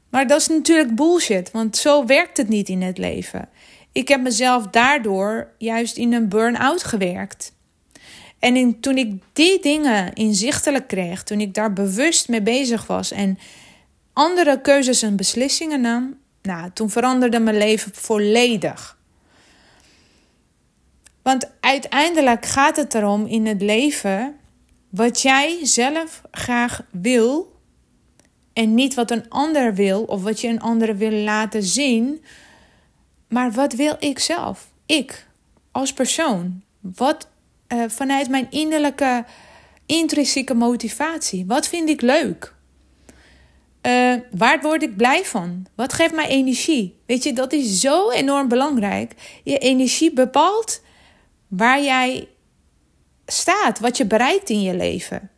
Maar 0.09 0.27
dat 0.27 0.39
is 0.39 0.47
natuurlijk 0.47 0.95
bullshit, 0.95 1.51
want 1.51 1.77
zo 1.77 2.05
werkt 2.05 2.37
het 2.37 2.49
niet 2.49 2.69
in 2.69 2.81
het 2.81 2.97
leven. 2.97 3.49
Ik 3.91 4.07
heb 4.07 4.21
mezelf 4.21 4.67
daardoor 4.67 5.51
juist 5.57 5.97
in 5.97 6.13
een 6.13 6.29
burn-out 6.29 6.83
gewerkt. 6.83 7.53
En 8.39 8.79
toen 8.79 8.97
ik 8.97 9.13
die 9.33 9.61
dingen 9.61 10.13
inzichtelijk 10.13 10.87
kreeg, 10.87 11.23
toen 11.23 11.39
ik 11.39 11.53
daar 11.53 11.73
bewust 11.73 12.29
mee 12.29 12.41
bezig 12.41 12.87
was 12.87 13.11
en 13.11 13.39
andere 14.13 14.61
keuzes 14.61 15.01
en 15.01 15.15
beslissingen 15.15 15.81
nam, 15.81 16.17
nou, 16.41 16.71
toen 16.73 16.89
veranderde 16.89 17.39
mijn 17.39 17.57
leven 17.57 17.91
volledig. 17.95 18.97
Want 21.21 21.49
uiteindelijk 21.59 22.45
gaat 22.45 22.75
het 22.75 22.93
erom 22.93 23.25
in 23.25 23.45
het 23.45 23.61
leven 23.61 24.35
wat 24.89 25.21
jij 25.21 25.59
zelf 25.65 26.21
graag 26.31 26.81
wil 26.91 27.59
en 28.53 28.73
niet 28.73 28.93
wat 28.93 29.11
een 29.11 29.29
ander 29.29 29.73
wil 29.73 30.03
of 30.03 30.23
wat 30.23 30.41
je 30.41 30.47
een 30.47 30.61
ander 30.61 30.97
wil 30.97 31.11
laten 31.11 31.63
zien, 31.63 32.23
maar 33.27 33.51
wat 33.51 33.73
wil 33.73 33.95
ik 33.99 34.19
zelf? 34.19 34.67
Ik 34.85 35.27
als 35.71 35.93
persoon. 35.93 36.61
Wat 36.79 37.27
uh, 37.75 37.83
vanuit 37.87 38.29
mijn 38.29 38.47
innerlijke, 38.49 39.25
intrinsieke 39.85 40.53
motivatie. 40.53 41.45
Wat 41.47 41.67
vind 41.67 41.89
ik 41.89 42.01
leuk? 42.01 42.53
Uh, 43.81 44.13
waar 44.31 44.61
word 44.61 44.83
ik 44.83 44.97
blij 44.97 45.25
van? 45.25 45.65
Wat 45.75 45.93
geeft 45.93 46.13
mij 46.13 46.27
energie? 46.27 46.99
Weet 47.05 47.23
je, 47.23 47.33
dat 47.33 47.53
is 47.53 47.79
zo 47.79 48.09
enorm 48.09 48.47
belangrijk. 48.47 49.13
Je 49.43 49.57
energie 49.57 50.13
bepaalt 50.13 50.81
waar 51.47 51.83
jij 51.83 52.27
staat, 53.25 53.79
wat 53.79 53.97
je 53.97 54.05
bereikt 54.05 54.49
in 54.49 54.61
je 54.61 54.75
leven. 54.75 55.29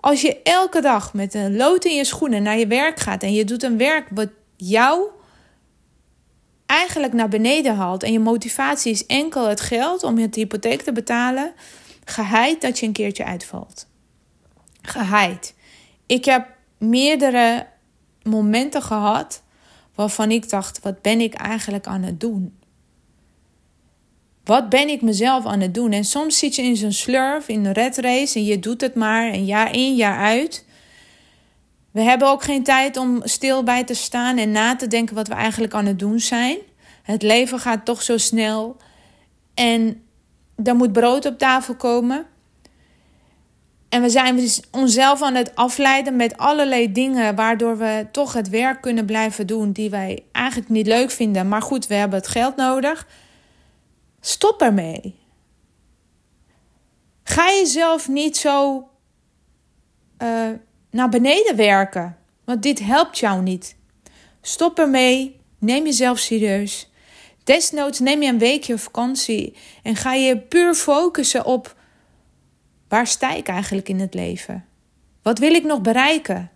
Als 0.00 0.20
je 0.20 0.42
elke 0.42 0.80
dag 0.80 1.14
met 1.14 1.34
een 1.34 1.56
lood 1.56 1.84
in 1.84 1.94
je 1.94 2.04
schoenen 2.04 2.42
naar 2.42 2.58
je 2.58 2.66
werk 2.66 3.00
gaat 3.00 3.22
en 3.22 3.32
je 3.32 3.44
doet 3.44 3.62
een 3.62 3.78
werk 3.78 4.08
wat 4.10 4.28
jou 4.56 5.00
eigenlijk 6.66 7.12
naar 7.12 7.28
beneden 7.28 7.76
haalt 7.76 8.02
en 8.02 8.12
je 8.12 8.20
motivatie 8.20 8.92
is 8.92 9.06
enkel 9.06 9.48
het 9.48 9.60
geld 9.60 10.02
om 10.02 10.18
je 10.18 10.28
hypotheek 10.30 10.82
te 10.82 10.92
betalen, 10.92 11.52
geheid 12.04 12.60
dat 12.60 12.78
je 12.78 12.86
een 12.86 12.92
keertje 12.92 13.24
uitvalt. 13.24 13.86
Geheid. 14.82 15.54
Ik 16.06 16.24
heb 16.24 16.48
meerdere 16.78 17.66
momenten 18.22 18.82
gehad 18.82 19.42
waarvan 19.94 20.30
ik 20.30 20.48
dacht: 20.48 20.80
wat 20.80 21.02
ben 21.02 21.20
ik 21.20 21.34
eigenlijk 21.34 21.86
aan 21.86 22.02
het 22.02 22.20
doen? 22.20 22.58
Wat 24.44 24.68
ben 24.68 24.88
ik 24.88 25.02
mezelf 25.02 25.46
aan 25.46 25.60
het 25.60 25.74
doen? 25.74 25.92
En 25.92 26.04
soms 26.04 26.38
zit 26.38 26.54
je 26.54 26.62
in 26.62 26.76
zo'n 26.76 26.92
slurf, 26.92 27.48
in 27.48 27.64
een 27.64 27.72
red 27.72 27.96
race 27.96 28.38
en 28.38 28.44
je 28.44 28.58
doet 28.58 28.80
het 28.80 28.94
maar 28.94 29.32
een 29.32 29.44
jaar 29.44 29.74
in, 29.74 29.94
jaar 29.94 30.18
uit. 30.18 30.65
We 31.96 32.02
hebben 32.02 32.28
ook 32.28 32.42
geen 32.42 32.62
tijd 32.62 32.96
om 32.96 33.20
stil 33.22 33.62
bij 33.62 33.84
te 33.84 33.94
staan 33.94 34.36
en 34.36 34.50
na 34.50 34.76
te 34.76 34.86
denken 34.86 35.14
wat 35.14 35.28
we 35.28 35.34
eigenlijk 35.34 35.74
aan 35.74 35.86
het 35.86 35.98
doen 35.98 36.20
zijn. 36.20 36.58
Het 37.02 37.22
leven 37.22 37.58
gaat 37.58 37.84
toch 37.84 38.02
zo 38.02 38.16
snel 38.18 38.76
en 39.54 40.02
er 40.64 40.76
moet 40.76 40.92
brood 40.92 41.26
op 41.26 41.38
tafel 41.38 41.74
komen. 41.74 42.26
En 43.88 44.02
we 44.02 44.08
zijn 44.08 44.36
dus 44.36 44.62
onszelf 44.70 45.22
aan 45.22 45.34
het 45.34 45.54
afleiden 45.54 46.16
met 46.16 46.36
allerlei 46.36 46.92
dingen, 46.92 47.34
waardoor 47.34 47.78
we 47.78 48.06
toch 48.12 48.32
het 48.32 48.48
werk 48.48 48.80
kunnen 48.80 49.06
blijven 49.06 49.46
doen 49.46 49.72
die 49.72 49.90
wij 49.90 50.24
eigenlijk 50.32 50.70
niet 50.70 50.86
leuk 50.86 51.10
vinden. 51.10 51.48
Maar 51.48 51.62
goed, 51.62 51.86
we 51.86 51.94
hebben 51.94 52.18
het 52.18 52.28
geld 52.28 52.56
nodig. 52.56 53.06
Stop 54.20 54.62
ermee. 54.62 55.14
Ga 57.22 57.44
jezelf 57.44 58.08
niet 58.08 58.36
zo 58.36 58.88
uh, 60.22 60.50
naar 60.96 61.08
beneden 61.08 61.56
werken, 61.56 62.16
want 62.44 62.62
dit 62.62 62.78
helpt 62.78 63.18
jou 63.18 63.42
niet. 63.42 63.76
Stop 64.40 64.78
ermee. 64.78 65.40
Neem 65.58 65.84
jezelf 65.84 66.18
serieus. 66.18 66.90
Desnoods 67.44 67.98
neem 67.98 68.22
je 68.22 68.28
een 68.28 68.38
weekje 68.38 68.78
vakantie 68.78 69.56
en 69.82 69.96
ga 69.96 70.12
je 70.12 70.38
puur 70.38 70.74
focussen 70.74 71.44
op 71.44 71.74
waar 72.88 73.06
sta 73.06 73.32
ik 73.32 73.48
eigenlijk 73.48 73.88
in 73.88 74.00
het 74.00 74.14
leven? 74.14 74.64
Wat 75.22 75.38
wil 75.38 75.54
ik 75.54 75.64
nog 75.64 75.80
bereiken? 75.80 76.50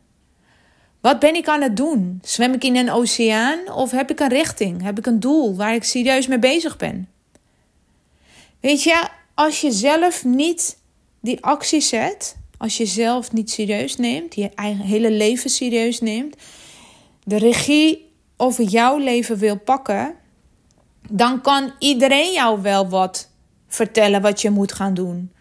Wat 1.00 1.18
ben 1.18 1.35
ik 1.35 1.49
aan 1.49 1.62
het 1.62 1.76
doen? 1.76 2.18
Zwem 2.23 2.52
ik 2.52 2.64
in 2.64 2.76
een 2.76 2.90
oceaan 2.90 3.73
of 3.73 3.90
heb 3.90 4.11
ik 4.11 4.20
een 4.20 4.28
richting? 4.28 4.82
Heb 4.82 4.99
ik 4.99 5.06
een 5.06 5.20
doel 5.20 5.56
waar 5.56 5.75
ik 5.75 5.85
serieus 5.85 6.26
mee 6.26 6.38
bezig 6.38 6.76
ben? 6.76 7.09
Weet 8.61 8.82
je, 8.82 9.09
als 9.35 9.61
je 9.61 9.70
zelf 9.70 10.25
niet 10.25 10.78
die 11.20 11.44
actie 11.44 11.80
zet, 11.80 12.37
als 12.61 12.76
je 12.76 12.87
zelf 12.87 13.33
niet 13.33 13.50
serieus 13.50 13.97
neemt, 13.97 14.35
je 14.35 14.50
eigen 14.55 14.85
hele 14.85 15.11
leven 15.11 15.50
serieus 15.50 16.00
neemt, 16.00 16.37
de 17.25 17.37
regie 17.37 18.12
over 18.37 18.64
jouw 18.64 18.99
leven 18.99 19.38
wil 19.38 19.59
pakken, 19.59 20.14
dan 21.09 21.40
kan 21.40 21.73
iedereen 21.79 22.33
jou 22.33 22.62
wel 22.62 22.88
wat 22.88 23.31
vertellen 23.69 24.23
wat 24.23 24.40
je 24.40 24.50
moet 24.50 24.73
gaan 24.73 24.95
doen. 24.95 25.33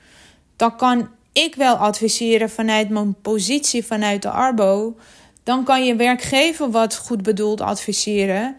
Dan 0.56 0.76
kan 0.78 1.10
ik 1.32 1.56
wel 1.56 1.76
adviseren 1.76 2.50
vanuit 2.50 2.90
mijn 2.90 3.22
positie 3.22 3.86
vanuit 3.86 4.22
de 4.22 4.30
Arbo. 4.30 4.96
Dan 5.44 5.64
kan 5.64 5.86
je 5.86 5.96
werkgever 5.96 6.72
wat 6.72 6.98
goed 6.98 7.24
bedoeld 7.24 7.62
adviseren. 7.62 8.58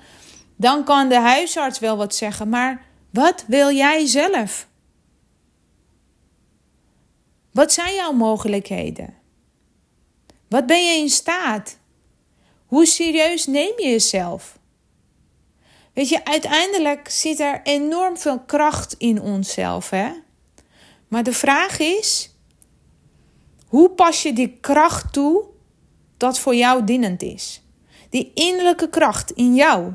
Dan 0.56 0.84
kan 0.84 1.08
de 1.08 1.20
huisarts 1.20 1.78
wel 1.78 1.96
wat 1.96 2.14
zeggen. 2.14 2.48
Maar 2.48 2.82
wat 3.10 3.44
wil 3.46 3.70
jij 3.70 4.06
zelf? 4.06 4.68
Wat 7.52 7.72
zijn 7.72 7.94
jouw 7.94 8.12
mogelijkheden? 8.12 9.14
Wat 10.48 10.66
ben 10.66 10.84
je 10.86 10.98
in 10.98 11.08
staat? 11.08 11.78
Hoe 12.66 12.86
serieus 12.86 13.46
neem 13.46 13.72
je 13.76 13.88
jezelf? 13.88 14.58
Weet 15.92 16.08
je, 16.08 16.24
uiteindelijk 16.24 17.08
zit 17.08 17.40
er 17.40 17.60
enorm 17.62 18.18
veel 18.18 18.40
kracht 18.40 18.94
in 18.98 19.20
onszelf, 19.20 19.90
hè? 19.90 20.12
Maar 21.08 21.22
de 21.22 21.32
vraag 21.32 21.78
is: 21.78 22.34
hoe 23.66 23.90
pas 23.90 24.22
je 24.22 24.32
die 24.32 24.58
kracht 24.60 25.12
toe 25.12 25.44
dat 26.16 26.38
voor 26.38 26.54
jou 26.54 26.84
dienend 26.84 27.22
is? 27.22 27.62
Die 28.10 28.30
innerlijke 28.34 28.88
kracht 28.88 29.30
in 29.30 29.54
jou. 29.54 29.92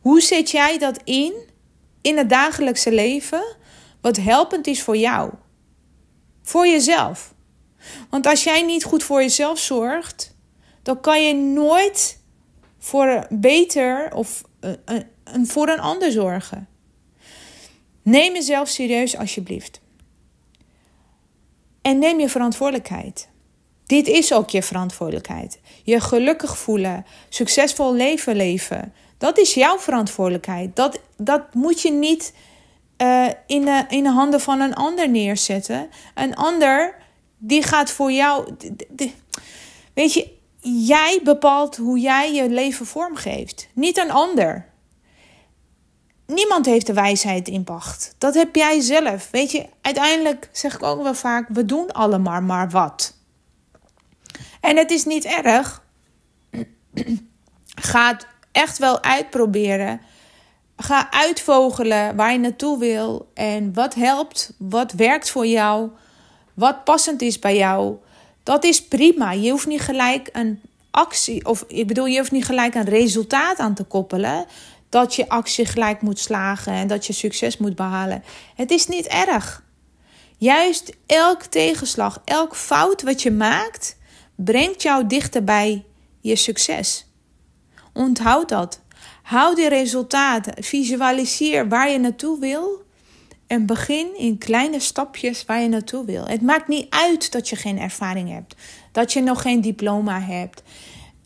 Hoe 0.00 0.20
zet 0.20 0.50
jij 0.50 0.78
dat 0.78 1.00
in 1.04 1.34
in 2.00 2.16
het 2.16 2.28
dagelijkse 2.28 2.92
leven 2.92 3.56
wat 4.00 4.16
helpend 4.16 4.66
is 4.66 4.82
voor 4.82 4.96
jou? 4.96 5.32
Voor 6.42 6.66
jezelf. 6.66 7.34
Want 8.10 8.26
als 8.26 8.44
jij 8.44 8.62
niet 8.62 8.84
goed 8.84 9.02
voor 9.02 9.20
jezelf 9.20 9.58
zorgt, 9.58 10.34
dan 10.82 11.00
kan 11.00 11.26
je 11.26 11.34
nooit 11.34 12.18
voor 12.78 13.26
beter 13.30 14.14
of 14.14 14.42
een, 15.24 15.46
voor 15.46 15.68
een 15.68 15.80
ander 15.80 16.12
zorgen. 16.12 16.68
Neem 18.02 18.34
jezelf 18.34 18.68
serieus 18.68 19.16
alsjeblieft. 19.16 19.80
En 21.82 21.98
neem 21.98 22.20
je 22.20 22.28
verantwoordelijkheid. 22.28 23.28
Dit 23.86 24.06
is 24.06 24.32
ook 24.32 24.50
je 24.50 24.62
verantwoordelijkheid. 24.62 25.60
Je 25.82 26.00
gelukkig 26.00 26.58
voelen, 26.58 27.06
succesvol 27.28 27.94
leven 27.94 28.36
leven. 28.36 28.92
Dat 29.18 29.38
is 29.38 29.54
jouw 29.54 29.78
verantwoordelijkheid. 29.78 30.76
Dat, 30.76 31.00
dat 31.16 31.54
moet 31.54 31.82
je 31.82 31.92
niet 31.92 32.32
uh, 33.02 33.28
in, 33.46 33.64
de, 33.64 33.84
in 33.88 34.02
de 34.02 34.10
handen 34.10 34.40
van 34.40 34.60
een 34.60 34.74
ander 34.74 35.08
neerzetten. 35.08 35.88
Een 36.14 36.36
ander 36.36 36.94
die 37.38 37.62
gaat 37.62 37.90
voor 37.90 38.12
jou. 38.12 38.54
weet 39.94 40.12
je, 40.12 40.30
jij 40.60 41.20
bepaalt 41.24 41.76
hoe 41.76 41.98
jij 41.98 42.32
je 42.32 42.48
leven 42.48 42.86
vormgeeft, 42.86 43.68
niet 43.74 43.98
een 43.98 44.10
ander. 44.10 44.70
Niemand 46.26 46.66
heeft 46.66 46.86
de 46.86 46.92
wijsheid 46.92 47.48
in 47.48 47.64
pacht. 47.64 48.14
Dat 48.18 48.34
heb 48.34 48.54
jij 48.54 48.80
zelf. 48.80 49.30
Weet 49.30 49.52
je, 49.52 49.66
uiteindelijk 49.80 50.48
zeg 50.52 50.74
ik 50.74 50.82
ook 50.82 51.02
wel 51.02 51.14
vaak: 51.14 51.48
we 51.48 51.64
doen 51.64 51.92
allemaal 51.92 52.40
maar 52.40 52.70
wat. 52.70 53.16
En 54.60 54.76
het 54.76 54.90
is 54.90 55.04
niet 55.04 55.24
erg. 55.24 55.82
Ga 57.90 58.08
het 58.08 58.26
echt 58.52 58.78
wel 58.78 59.02
uitproberen. 59.02 60.00
Ga 60.82 61.10
uitvogelen 61.10 62.16
waar 62.16 62.32
je 62.32 62.38
naartoe 62.38 62.78
wil 62.78 63.30
en 63.34 63.74
wat 63.74 63.94
helpt, 63.94 64.52
wat 64.58 64.92
werkt 64.92 65.30
voor 65.30 65.46
jou, 65.46 65.90
wat 66.54 66.84
passend 66.84 67.22
is 67.22 67.38
bij 67.38 67.56
jou. 67.56 67.96
Dat 68.42 68.64
is 68.64 68.84
prima. 68.84 69.32
Je 69.32 69.50
hoeft 69.50 69.66
niet 69.66 69.80
gelijk 69.80 70.28
een 70.32 70.60
actie, 70.90 71.46
of 71.46 71.64
ik 71.68 71.86
bedoel, 71.86 72.06
je 72.06 72.18
hoeft 72.18 72.30
niet 72.30 72.44
gelijk 72.44 72.74
een 72.74 72.84
resultaat 72.84 73.58
aan 73.58 73.74
te 73.74 73.84
koppelen. 73.84 74.46
Dat 74.88 75.14
je 75.14 75.28
actie 75.28 75.66
gelijk 75.66 76.02
moet 76.02 76.18
slagen 76.18 76.72
en 76.72 76.86
dat 76.86 77.06
je 77.06 77.12
succes 77.12 77.58
moet 77.58 77.76
behalen. 77.76 78.24
Het 78.54 78.70
is 78.70 78.86
niet 78.86 79.06
erg. 79.06 79.62
Juist 80.36 80.92
elk 81.06 81.42
tegenslag, 81.42 82.22
elk 82.24 82.56
fout 82.56 83.02
wat 83.02 83.22
je 83.22 83.30
maakt, 83.30 83.96
brengt 84.34 84.82
jou 84.82 85.06
dichter 85.06 85.44
bij 85.44 85.84
je 86.20 86.36
succes. 86.36 87.06
Onthoud 87.92 88.48
dat. 88.48 88.80
Hou 89.32 89.54
die 89.54 89.68
resultaten. 89.68 90.64
Visualiseer 90.64 91.68
waar 91.68 91.90
je 91.90 91.98
naartoe 91.98 92.40
wil. 92.40 92.82
En 93.46 93.66
begin 93.66 94.18
in 94.18 94.38
kleine 94.38 94.80
stapjes 94.80 95.44
waar 95.44 95.60
je 95.60 95.68
naartoe 95.68 96.04
wil. 96.04 96.26
Het 96.26 96.42
maakt 96.42 96.68
niet 96.68 96.86
uit 96.90 97.32
dat 97.32 97.48
je 97.48 97.56
geen 97.56 97.78
ervaring 97.78 98.30
hebt. 98.30 98.54
Dat 98.92 99.12
je 99.12 99.20
nog 99.20 99.42
geen 99.42 99.60
diploma 99.60 100.20
hebt. 100.20 100.62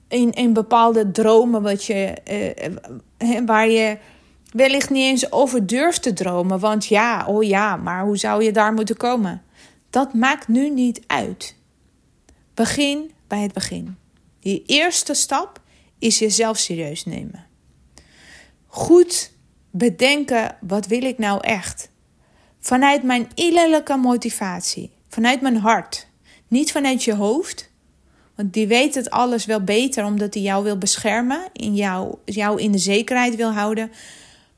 In, 0.08 0.32
in 0.32 0.52
bepaalde 0.52 1.10
dromen 1.10 1.62
wat 1.62 1.84
je, 1.84 1.94
eh, 2.24 2.66
eh 2.66 3.46
waar 3.46 3.68
je 3.68 3.98
wellicht 4.52 4.90
niet 4.90 5.04
eens 5.04 5.32
over 5.32 5.66
durft 5.66 6.02
te 6.02 6.12
dromen. 6.12 6.58
Want 6.58 6.86
ja, 6.86 7.26
oh 7.26 7.42
ja, 7.42 7.76
maar 7.76 8.04
hoe 8.04 8.16
zou 8.16 8.44
je 8.44 8.52
daar 8.52 8.72
moeten 8.72 8.96
komen? 8.96 9.42
Dat 9.90 10.14
maakt 10.14 10.48
nu 10.48 10.70
niet 10.70 11.00
uit. 11.06 11.56
Begin 12.54 13.10
bij 13.28 13.40
het 13.40 13.52
begin. 13.52 13.96
Die 14.40 14.62
eerste 14.66 15.14
stap 15.14 15.60
is 15.98 16.18
jezelf 16.18 16.58
serieus 16.58 17.04
nemen. 17.04 17.46
Goed 18.76 19.32
bedenken, 19.70 20.56
wat 20.60 20.86
wil 20.86 21.02
ik 21.02 21.18
nou 21.18 21.40
echt? 21.40 21.90
Vanuit 22.58 23.02
mijn 23.02 23.28
innerlijke 23.34 23.96
motivatie, 23.96 24.90
vanuit 25.08 25.40
mijn 25.40 25.56
hart. 25.56 26.08
Niet 26.48 26.72
vanuit 26.72 27.04
je 27.04 27.14
hoofd, 27.14 27.70
want 28.34 28.52
die 28.52 28.66
weet 28.66 28.94
het 28.94 29.10
alles 29.10 29.44
wel 29.44 29.64
beter 29.64 30.04
omdat 30.04 30.34
hij 30.34 30.42
jou 30.42 30.64
wil 30.64 30.78
beschermen, 30.78 31.48
in 31.52 31.74
jou, 31.74 32.16
jou 32.24 32.60
in 32.60 32.72
de 32.72 32.78
zekerheid 32.78 33.36
wil 33.36 33.52
houden, 33.52 33.92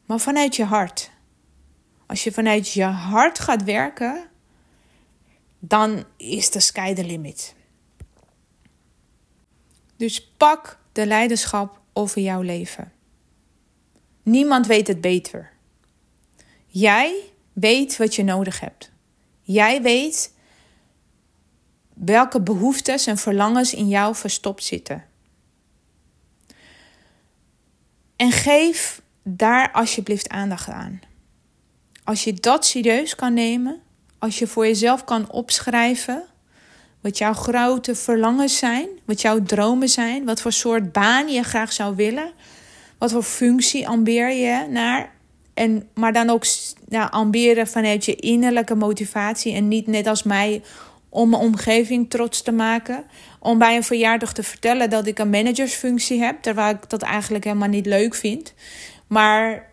maar 0.07 0.21
vanuit 0.21 0.57
je 0.57 0.65
hart. 0.65 1.11
Als 2.07 2.25
je 2.25 2.33
vanuit 2.33 2.73
je 2.73 2.85
hart 2.85 3.39
gaat 3.39 3.65
werken, 3.65 4.29
dan 5.59 6.05
is 6.17 6.51
de 6.51 6.61
sky 6.61 6.95
the 6.95 7.05
limit. 7.05 7.55
Dus 9.97 10.31
pak 10.37 10.79
de 10.93 11.07
leiderschap 11.07 11.81
over 11.93 12.21
jouw 12.21 12.41
leven. 12.41 12.97
Niemand 14.29 14.67
weet 14.67 14.87
het 14.87 15.01
beter. 15.01 15.51
Jij 16.67 17.15
weet 17.53 17.97
wat 17.97 18.15
je 18.15 18.25
nodig 18.25 18.61
hebt. 18.61 18.91
Jij 19.43 19.83
weet 19.83 20.35
welke 21.95 22.41
behoeftes 22.41 23.07
en 23.07 23.17
verlangens 23.17 23.75
in 23.75 23.89
jou 23.89 24.15
verstopt 24.15 24.65
zitten. 24.65 25.05
En 28.17 28.33
geef 28.33 29.03
daar 29.23 29.73
alsjeblieft 29.73 30.29
aandacht 30.29 30.69
aan. 30.69 31.01
Als 32.05 32.25
je 32.25 32.35
dat 32.35 32.67
serieus 32.67 33.15
kan 33.15 33.35
nemen, 33.35 33.81
als 34.19 34.39
je 34.39 34.47
voor 34.47 34.67
jezelf 34.67 35.05
kan 35.05 35.31
opschrijven 35.31 36.25
wat 37.01 37.19
jouw 37.19 37.35
grote 37.35 37.95
verlangens 37.95 38.59
zijn, 38.59 38.89
wat 39.05 39.21
jouw 39.21 39.43
dromen 39.43 39.89
zijn, 39.89 40.25
wat 40.25 40.41
voor 40.41 40.53
soort 40.53 40.93
baan 40.93 41.29
je 41.29 41.43
graag 41.43 41.73
zou 41.73 41.97
willen, 41.97 42.33
wat 42.99 43.13
voor 43.13 43.23
functie 43.23 43.89
ambeer 43.89 44.31
je 44.31 44.67
naar. 44.71 45.13
En, 45.55 45.89
maar 45.95 46.13
dan 46.13 46.31
ook 46.31 46.45
nou, 46.89 47.11
amberen 47.11 47.67
vanuit 47.67 48.05
je 48.05 48.17
innerlijke 48.17 48.75
motivatie 48.75 49.55
en 49.55 49.69
niet 49.69 49.87
net 49.87 50.07
als 50.07 50.23
mij 50.23 50.63
om 51.09 51.29
mijn 51.29 51.43
omgeving 51.43 52.11
trots 52.11 52.43
te 52.43 52.53
maken. 52.53 53.05
Om 53.39 53.59
bij 53.59 53.77
een 53.77 53.85
verjaardag 53.85 54.33
te 54.33 54.43
vertellen 54.43 54.91
dat 54.91 55.07
ik 55.07 55.19
een 55.19 55.31
managersfunctie 55.31 56.21
heb, 56.21 56.43
terwijl 56.43 56.75
ik 56.75 56.91
dat 56.91 57.03
eigenlijk 57.03 57.45
helemaal 57.45 57.69
niet 57.69 57.87
leuk 57.87 58.15
vind. 58.15 58.55
Maar 59.07 59.71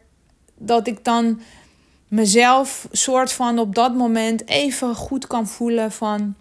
dat 0.58 0.88
ik 0.88 1.04
dan 1.04 1.42
mezelf 2.08 2.88
soort 2.92 3.32
van 3.32 3.60
op 3.60 3.76
dat 3.76 3.96
moment 3.96 4.48
even 4.48 4.96
goed 4.96 5.28
kan 5.28 5.48
voelen 5.48 5.92
van 5.92 6.36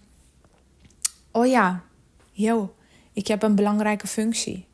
oh 1.33 1.47
ja, 1.47 1.83
yo, 2.33 2.75
ik 3.13 3.27
heb 3.27 3.43
een 3.43 3.55
belangrijke 3.55 4.07
functie. 4.07 4.67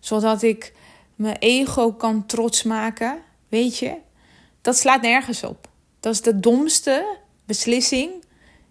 Zodat 0.00 0.42
ik 0.42 0.72
mijn 1.20 1.36
ego 1.38 1.92
kan 1.92 2.26
trots 2.26 2.62
maken, 2.62 3.22
weet 3.48 3.78
je. 3.78 3.96
Dat 4.60 4.76
slaat 4.76 5.02
nergens 5.02 5.44
op. 5.44 5.68
Dat 6.00 6.12
is 6.12 6.22
de 6.22 6.40
domste 6.40 7.18
beslissing 7.44 8.24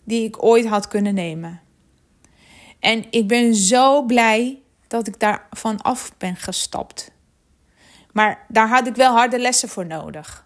die 0.04 0.24
ik 0.24 0.44
ooit 0.44 0.66
had 0.66 0.88
kunnen 0.88 1.14
nemen. 1.14 1.62
En 2.80 3.06
ik 3.10 3.28
ben 3.28 3.56
zo 3.56 4.02
blij 4.02 4.62
dat 4.88 5.08
ik 5.08 5.20
daarvan 5.20 5.82
af 5.82 6.12
ben 6.18 6.36
gestapt. 6.36 7.12
Maar 8.12 8.46
daar 8.48 8.70
had 8.70 8.88
ik 8.88 8.96
wel 8.96 9.12
harde 9.14 9.40
lessen 9.40 9.70
voor 9.70 9.86
nodig. 9.86 10.46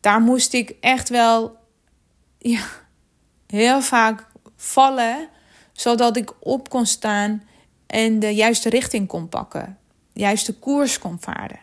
Daar 0.00 0.20
moest 0.20 0.52
ik 0.52 0.76
echt 0.80 1.08
wel 1.08 1.56
ja, 2.38 2.64
heel 3.46 3.82
vaak 3.82 4.26
vallen 4.56 5.28
zodat 5.72 6.16
ik 6.16 6.32
op 6.40 6.68
kon 6.68 6.86
staan 6.86 7.42
en 7.86 8.18
de 8.18 8.34
juiste 8.34 8.68
richting 8.68 9.08
kon 9.08 9.28
pakken, 9.28 9.78
juiste 10.12 10.58
koers 10.58 10.98
kon 10.98 11.16
varen. 11.20 11.60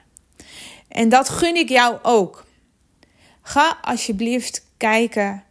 En 0.87 1.09
dat 1.09 1.29
gun 1.29 1.55
ik 1.55 1.69
jou 1.69 1.97
ook. 2.01 2.45
Ga 3.41 3.77
alsjeblieft 3.81 4.65
kijken 4.77 5.43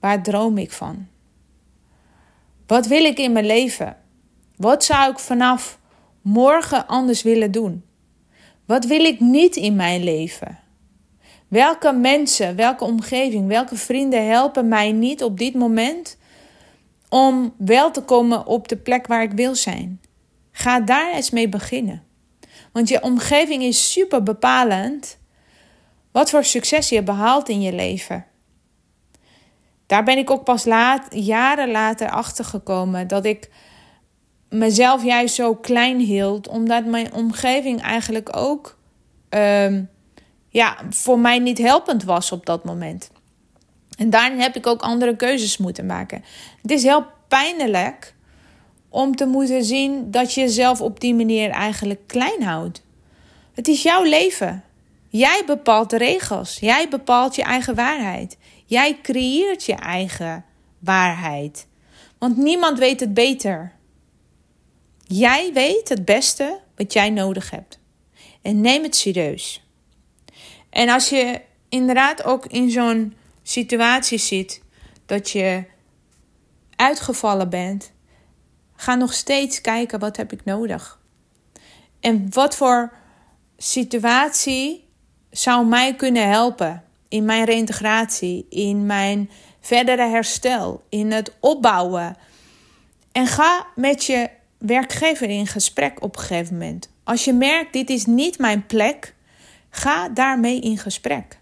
waar 0.00 0.22
droom 0.22 0.58
ik 0.58 0.72
van? 0.72 1.06
Wat 2.66 2.86
wil 2.86 3.04
ik 3.04 3.18
in 3.18 3.32
mijn 3.32 3.46
leven? 3.46 3.96
Wat 4.56 4.84
zou 4.84 5.10
ik 5.10 5.18
vanaf 5.18 5.78
morgen 6.22 6.86
anders 6.86 7.22
willen 7.22 7.52
doen? 7.52 7.84
Wat 8.64 8.84
wil 8.84 9.04
ik 9.04 9.20
niet 9.20 9.56
in 9.56 9.76
mijn 9.76 10.04
leven? 10.04 10.58
Welke 11.48 11.92
mensen, 11.92 12.56
welke 12.56 12.84
omgeving, 12.84 13.48
welke 13.48 13.76
vrienden 13.76 14.28
helpen 14.28 14.68
mij 14.68 14.92
niet 14.92 15.22
op 15.22 15.38
dit 15.38 15.54
moment 15.54 16.16
om 17.08 17.54
wel 17.56 17.90
te 17.90 18.02
komen 18.02 18.46
op 18.46 18.68
de 18.68 18.76
plek 18.76 19.06
waar 19.06 19.22
ik 19.22 19.32
wil 19.32 19.54
zijn. 19.54 20.00
Ga 20.52 20.80
daar 20.80 21.14
eens 21.14 21.30
mee 21.30 21.48
beginnen. 21.48 22.02
Want 22.72 22.88
je 22.88 23.02
omgeving 23.02 23.62
is 23.62 23.92
super 23.92 24.22
bepalend 24.22 25.18
wat 26.12 26.30
voor 26.30 26.44
succes 26.44 26.88
je 26.88 27.02
behaalt 27.02 27.48
in 27.48 27.60
je 27.60 27.72
leven. 27.72 28.26
Daar 29.86 30.04
ben 30.04 30.18
ik 30.18 30.30
ook 30.30 30.44
pas 30.44 30.64
laat, 30.64 31.06
jaren 31.10 31.70
later 31.70 32.10
achter 32.10 32.44
gekomen 32.44 33.08
dat 33.08 33.24
ik 33.24 33.50
mezelf 34.48 35.04
juist 35.04 35.34
zo 35.34 35.54
klein 35.54 35.98
hield, 35.98 36.48
omdat 36.48 36.84
mijn 36.84 37.12
omgeving 37.12 37.82
eigenlijk 37.82 38.36
ook 38.36 38.78
ehm, 39.28 39.82
ja, 40.48 40.76
voor 40.90 41.18
mij 41.18 41.38
niet 41.38 41.58
helpend 41.58 42.04
was 42.04 42.32
op 42.32 42.46
dat 42.46 42.64
moment. 42.64 43.10
En 43.98 44.10
daarin 44.10 44.40
heb 44.40 44.56
ik 44.56 44.66
ook 44.66 44.82
andere 44.82 45.16
keuzes 45.16 45.56
moeten 45.56 45.86
maken. 45.86 46.24
Het 46.62 46.70
is 46.70 46.82
heel 46.82 47.06
pijnlijk 47.28 48.14
om 48.98 49.16
te 49.16 49.26
moeten 49.26 49.64
zien 49.64 50.10
dat 50.10 50.34
je 50.34 50.40
jezelf 50.40 50.80
op 50.80 51.00
die 51.00 51.14
manier 51.14 51.50
eigenlijk 51.50 52.00
klein 52.06 52.42
houdt. 52.42 52.82
Het 53.54 53.68
is 53.68 53.82
jouw 53.82 54.02
leven. 54.02 54.64
Jij 55.08 55.42
bepaalt 55.46 55.90
de 55.90 55.96
regels. 55.96 56.58
Jij 56.58 56.88
bepaalt 56.88 57.34
je 57.34 57.42
eigen 57.42 57.74
waarheid. 57.74 58.36
Jij 58.64 58.98
creëert 59.02 59.64
je 59.64 59.74
eigen 59.74 60.44
waarheid. 60.78 61.66
Want 62.18 62.36
niemand 62.36 62.78
weet 62.78 63.00
het 63.00 63.14
beter. 63.14 63.72
Jij 65.06 65.50
weet 65.52 65.88
het 65.88 66.04
beste 66.04 66.60
wat 66.76 66.92
jij 66.92 67.10
nodig 67.10 67.50
hebt. 67.50 67.80
En 68.42 68.60
neem 68.60 68.82
het 68.82 68.96
serieus. 68.96 69.66
En 70.70 70.88
als 70.88 71.08
je 71.08 71.40
inderdaad 71.68 72.24
ook 72.24 72.46
in 72.46 72.70
zo'n 72.70 73.14
situatie 73.42 74.18
zit 74.18 74.62
dat 75.06 75.30
je 75.30 75.64
uitgevallen 76.76 77.50
bent, 77.50 77.92
ga 78.80 78.94
nog 78.94 79.12
steeds 79.12 79.60
kijken 79.60 79.98
wat 79.98 80.16
heb 80.16 80.32
ik 80.32 80.44
nodig. 80.44 81.00
En 82.00 82.26
wat 82.30 82.56
voor 82.56 82.92
situatie 83.56 84.88
zou 85.30 85.66
mij 85.66 85.94
kunnen 85.94 86.28
helpen 86.28 86.84
in 87.08 87.24
mijn 87.24 87.44
reintegratie, 87.44 88.46
in 88.48 88.86
mijn 88.86 89.30
verdere 89.60 90.08
herstel, 90.08 90.82
in 90.88 91.12
het 91.12 91.32
opbouwen. 91.40 92.16
En 93.12 93.26
ga 93.26 93.66
met 93.74 94.04
je 94.04 94.30
werkgever 94.58 95.30
in 95.30 95.46
gesprek 95.46 96.02
op 96.02 96.16
een 96.16 96.22
gegeven 96.22 96.52
moment. 96.58 96.90
Als 97.04 97.24
je 97.24 97.32
merkt, 97.32 97.72
dit 97.72 97.90
is 97.90 98.06
niet 98.06 98.38
mijn 98.38 98.66
plek, 98.66 99.14
ga 99.70 100.08
daarmee 100.08 100.60
in 100.60 100.78
gesprek. 100.78 101.38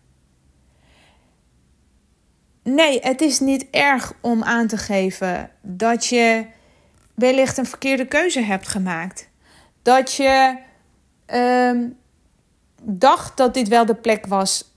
Nee, 2.62 2.98
het 3.00 3.20
is 3.20 3.40
niet 3.40 3.66
erg 3.70 4.12
om 4.20 4.42
aan 4.42 4.66
te 4.66 4.76
geven 4.76 5.50
dat 5.62 6.06
je 6.06 6.54
wellicht 7.16 7.58
een 7.58 7.66
verkeerde 7.66 8.06
keuze 8.06 8.40
hebt 8.40 8.68
gemaakt. 8.68 9.28
Dat 9.82 10.12
je 10.12 10.58
ehm, 11.26 11.88
dacht 12.82 13.36
dat 13.36 13.54
dit 13.54 13.68
wel 13.68 13.86
de 13.86 13.94
plek 13.94 14.26
was 14.26 14.74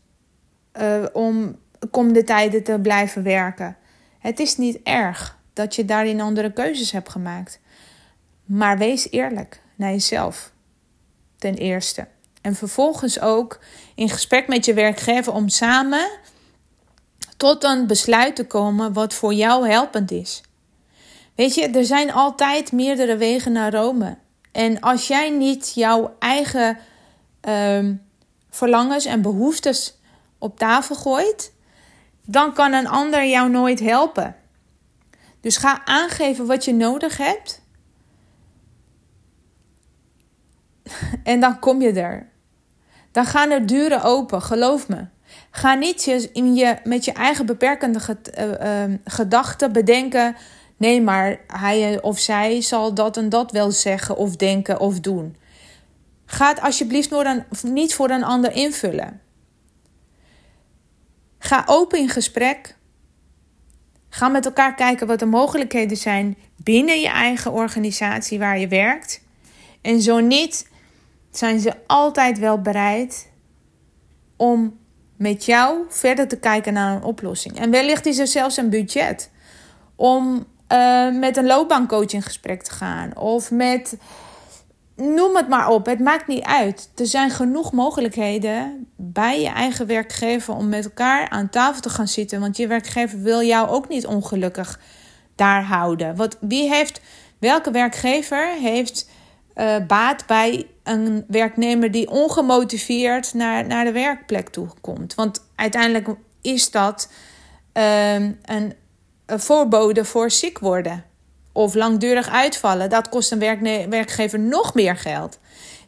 uh, 0.82 1.06
om 1.14 1.60
komende 1.92 2.24
tijden 2.24 2.64
te 2.64 2.80
blijven 2.82 3.24
werken. 3.24 3.78
Het 4.20 4.40
is 4.40 4.58
niet 4.58 4.80
erg 4.84 5.38
dat 5.54 5.76
je 5.76 5.86
daarin 5.86 6.22
andere 6.22 6.54
keuzes 6.54 6.92
hebt 6.92 7.10
gemaakt. 7.10 7.60
Maar 8.46 8.78
wees 8.78 9.12
eerlijk 9.12 9.62
naar 9.76 9.92
jezelf. 9.92 10.52
Ten 11.38 11.56
eerste. 11.56 12.08
En 12.42 12.56
vervolgens 12.56 13.20
ook 13.20 13.60
in 13.96 14.10
gesprek 14.10 14.48
met 14.48 14.66
je 14.66 14.74
werkgever 14.74 15.34
om 15.34 15.50
samen 15.50 16.10
tot 17.38 17.64
een 17.64 17.88
besluit 17.88 18.36
te 18.36 18.46
komen 18.46 18.94
wat 18.94 19.14
voor 19.14 19.34
jou 19.34 19.70
helpend 19.70 20.12
is. 20.12 20.42
Weet 21.40 21.56
je, 21.56 21.68
er 21.68 21.86
zijn 21.86 22.12
altijd 22.12 22.72
meerdere 22.72 23.18
wegen 23.18 23.52
naar 23.52 23.74
Rome. 23.74 24.18
En 24.52 24.80
als 24.80 25.08
jij 25.08 25.30
niet 25.30 25.72
jouw 25.76 26.16
eigen 26.20 26.78
uh, 27.48 27.90
verlangens 28.50 29.06
en 29.06 29.22
behoeftes 29.22 29.98
op 30.38 30.58
tafel 30.58 30.96
gooit, 30.96 31.54
dan 32.26 32.54
kan 32.54 32.74
een 32.74 32.88
ander 32.88 33.26
jou 33.26 33.50
nooit 33.50 33.80
helpen. 33.80 34.36
Dus 35.42 35.58
ga 35.58 35.86
aangeven 35.86 36.46
wat 36.46 36.66
je 36.66 36.74
nodig 36.74 37.18
hebt. 37.18 37.62
En 41.24 41.40
dan 41.40 41.60
kom 41.60 41.82
je 41.82 41.92
er. 41.92 42.30
Dan 43.12 43.26
gaan 43.26 43.52
er 43.52 43.66
deuren 43.66 44.04
open, 44.04 44.42
geloof 44.42 44.88
me. 44.88 45.06
Ga 45.52 45.74
niet 45.74 46.08
in 46.34 46.56
je, 46.56 46.78
met 46.84 47.06
je 47.06 47.12
eigen 47.12 47.46
beperkende 47.46 48.00
uh, 48.40 48.46
uh, 48.46 48.96
gedachten 49.04 49.72
bedenken. 49.72 50.36
Nee, 50.80 51.02
maar 51.02 51.40
hij 51.48 52.02
of 52.02 52.20
zij 52.20 52.62
zal 52.62 52.94
dat 52.94 53.18
en 53.18 53.30
dat 53.30 53.52
wel 53.52 53.72
zeggen 53.72 54.18
of 54.18 54.36
denken 54.36 54.80
of 54.80 55.00
doen. 55.00 55.36
Ga 56.26 56.48
het 56.48 56.62
alsjeblieft 56.62 57.12
niet 57.64 57.94
voor 57.94 58.10
een 58.10 58.24
ander 58.24 58.52
invullen. 58.52 59.22
Ga 61.40 61.64
open 61.66 62.00
in 62.00 62.10
gesprek. 62.10 62.76
Ga 64.10 64.28
met 64.28 64.46
elkaar 64.46 64.76
kijken 64.76 65.08
wat 65.08 65.20
de 65.20 65.26
mogelijkheden 65.26 65.98
zijn 65.98 66.38
binnen 66.56 67.00
je 67.00 67.10
eigen 67.10 67.52
organisatie 67.52 68.40
waar 68.40 68.60
je 68.60 68.68
werkt. 68.68 69.22
En 69.82 70.02
zo 70.02 70.20
niet, 70.20 70.70
zijn 71.32 71.60
ze 71.60 71.74
altijd 71.88 72.40
wel 72.40 72.62
bereid 72.62 73.30
om 74.38 74.78
met 75.18 75.46
jou 75.46 75.86
verder 75.90 76.28
te 76.28 76.38
kijken 76.38 76.74
naar 76.74 76.96
een 76.96 77.04
oplossing. 77.04 77.60
En 77.60 77.72
wellicht 77.72 78.06
is 78.06 78.18
er 78.18 78.28
zelfs 78.28 78.58
een 78.58 78.70
budget 78.70 79.32
om 79.96 80.46
uh, 80.74 81.20
met 81.20 81.38
een 81.38 81.46
loopbaancoach 81.46 82.12
in 82.12 82.22
gesprek 82.22 82.64
te 82.64 82.72
gaan. 82.72 83.18
Of 83.18 83.52
met 83.52 83.98
noem 85.00 85.36
het 85.36 85.50
maar 85.50 85.70
op. 85.70 85.86
Het 85.86 86.00
maakt 86.00 86.28
niet 86.28 86.44
uit. 86.44 86.90
Er 86.96 87.06
zijn 87.06 87.30
genoeg 87.30 87.72
mogelijkheden 87.72 88.88
bij 88.96 89.42
je 89.42 89.50
eigen 89.50 89.88
werkgever 89.88 90.56
om 90.56 90.70
met 90.70 90.86
elkaar 90.86 91.30
aan 91.30 91.50
tafel 91.50 91.82
te 91.82 91.90
gaan 91.90 92.08
zitten. 92.08 92.40
Want 92.40 92.58
je 92.58 92.68
werkgever 92.68 93.22
wil 93.22 93.44
jou 93.44 93.70
ook 93.70 93.88
niet 93.88 94.06
ongelukkig 94.06 94.80
daar 95.36 95.64
houden. 95.64 96.16
Want 96.16 96.38
wie 96.40 96.70
heeft, 96.70 97.02
welke 97.40 97.72
werkgever 97.72 98.48
heeft 98.48 99.10
uh, 99.56 99.76
baat 99.88 100.26
bij 100.26 100.68
een 100.84 101.26
werknemer 101.28 101.92
die 101.92 102.10
ongemotiveerd 102.10 103.34
naar, 103.34 103.68
naar 103.68 103.86
de 103.86 103.92
werkplek 103.92 104.50
toe 104.50 104.68
komt? 104.82 105.16
Want 105.16 105.46
uiteindelijk 105.56 106.08
is 106.42 106.72
dat 106.72 107.12
een, 107.74 108.40
een 108.42 108.74
voorbode 109.30 110.06
voor 110.06 110.32
ziek 110.32 110.60
worden 110.60 111.04
of 111.52 111.74
langdurig 111.74 112.30
uitvallen, 112.30 112.90
dat 112.90 113.10
kost 113.10 113.32
een 113.32 113.90
werkgever 113.90 114.40
nog 114.40 114.74
meer 114.74 114.96
geld. 114.96 115.40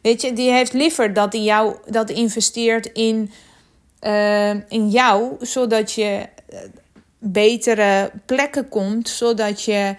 Weet 0.02 0.22
je, 0.22 0.32
die 0.32 0.50
heeft 0.50 0.72
liever 0.72 1.12
dat 1.12 1.32
hij 1.32 1.42
jou 1.42 1.76
dat 1.86 2.10
investeert 2.10 2.86
in, 2.86 3.30
uh, 4.00 4.50
in 4.50 4.88
jou, 4.88 5.36
zodat 5.40 5.92
je 5.92 6.28
eh, 6.48 6.58
betere 7.18 8.10
plekken 8.26 8.68
komt, 8.68 9.08
zodat 9.08 9.62
je 9.62 9.94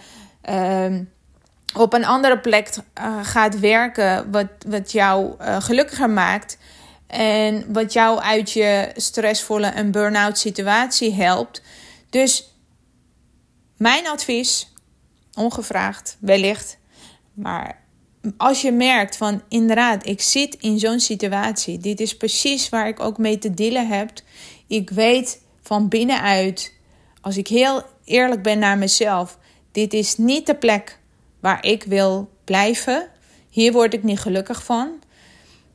op 1.78 1.94
een 1.94 2.06
andere 2.06 2.40
plek 2.40 2.70
gaat 3.22 3.60
werken, 3.60 4.32
wat, 4.32 4.48
wat 4.68 4.92
jou 4.92 5.34
gelukkiger 5.40 6.10
maakt. 6.10 6.58
En 7.08 7.66
wat 7.68 7.94
jou 7.94 8.20
uit 8.20 8.52
je 8.52 8.92
stressvolle 8.96 9.68
en 9.68 9.92
burn-out 9.92 10.38
situatie 10.38 11.14
helpt. 11.14 11.62
Dus 12.10 12.53
mijn 13.84 14.08
advies 14.08 14.74
Ongevraagd, 15.34 16.18
wellicht. 16.20 16.78
Maar 17.34 17.82
als 18.38 18.62
je 18.62 18.72
merkt 18.72 19.18
van 19.18 19.42
inderdaad, 19.50 20.06
ik 20.08 20.22
zit 20.22 20.56
in 20.56 20.80
zo'n 20.80 21.00
situatie. 21.00 21.78
Dit 21.78 22.00
is 22.00 22.18
precies 22.18 22.70
waar 22.70 22.88
ik 22.88 23.00
ook 23.00 23.18
mee 23.18 23.38
te 23.38 23.54
dealen 23.54 23.88
heb. 23.88 24.10
Ik 24.68 24.90
weet 24.90 25.42
van 25.62 25.88
binnenuit, 25.88 26.74
als 27.22 27.38
ik 27.38 27.48
heel 27.48 27.84
eerlijk 28.04 28.44
ben 28.44 28.60
naar 28.60 28.78
mezelf, 28.78 29.38
dit 29.72 29.94
is 29.94 30.18
niet 30.18 30.46
de 30.46 30.56
plek 30.56 31.00
waar 31.40 31.66
ik 31.66 31.84
wil 31.84 32.30
blijven. 32.44 33.08
Hier 33.50 33.72
word 33.72 33.94
ik 33.94 34.04
niet 34.04 34.20
gelukkig 34.20 34.64
van. 34.64 34.90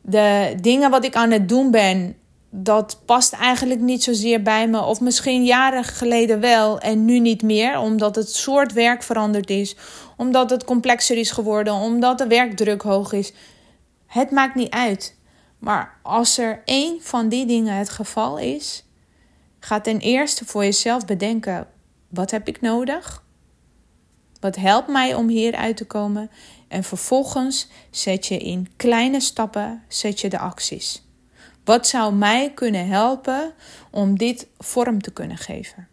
De 0.00 0.54
dingen 0.60 0.90
wat 0.90 1.04
ik 1.04 1.14
aan 1.14 1.30
het 1.30 1.48
doen 1.48 1.70
ben, 1.70 2.16
dat 2.50 3.00
past 3.04 3.32
eigenlijk 3.32 3.80
niet 3.80 4.02
zozeer 4.02 4.42
bij 4.42 4.68
me. 4.68 4.80
Of 4.80 5.00
misschien 5.00 5.44
jaren 5.44 5.84
geleden 5.84 6.40
wel 6.40 6.80
en 6.80 7.04
nu 7.04 7.18
niet 7.18 7.42
meer, 7.42 7.78
omdat 7.78 8.16
het 8.16 8.34
soort 8.34 8.72
werk 8.72 9.02
veranderd 9.02 9.50
is, 9.50 9.76
omdat 10.16 10.50
het 10.50 10.64
complexer 10.64 11.16
is 11.16 11.30
geworden, 11.30 11.74
omdat 11.74 12.18
de 12.18 12.26
werkdruk 12.26 12.82
hoog 12.82 13.12
is. 13.12 13.32
Het 14.06 14.30
maakt 14.30 14.54
niet 14.54 14.70
uit. 14.70 15.16
Maar 15.58 15.98
als 16.02 16.38
er 16.38 16.62
één 16.64 17.02
van 17.02 17.28
die 17.28 17.46
dingen 17.46 17.74
het 17.74 17.88
geval 17.88 18.38
is, 18.38 18.84
ga 19.60 19.80
ten 19.80 19.98
eerste 19.98 20.44
voor 20.44 20.64
jezelf 20.64 21.04
bedenken: 21.04 21.66
wat 22.08 22.30
heb 22.30 22.48
ik 22.48 22.60
nodig? 22.60 23.26
Wat 24.40 24.56
helpt 24.56 24.88
mij 24.88 25.14
om 25.14 25.28
hier 25.28 25.54
uit 25.54 25.76
te 25.76 25.84
komen? 25.86 26.30
En 26.68 26.84
vervolgens 26.84 27.68
zet 27.90 28.26
je 28.26 28.38
in 28.38 28.68
kleine 28.76 29.20
stappen 29.20 29.82
zet 29.88 30.20
je 30.20 30.28
de 30.28 30.38
acties. 30.38 31.07
Wat 31.68 31.86
zou 31.86 32.14
mij 32.14 32.52
kunnen 32.54 32.86
helpen 32.86 33.52
om 33.90 34.18
dit 34.18 34.46
vorm 34.58 35.02
te 35.02 35.10
kunnen 35.12 35.36
geven? 35.36 35.88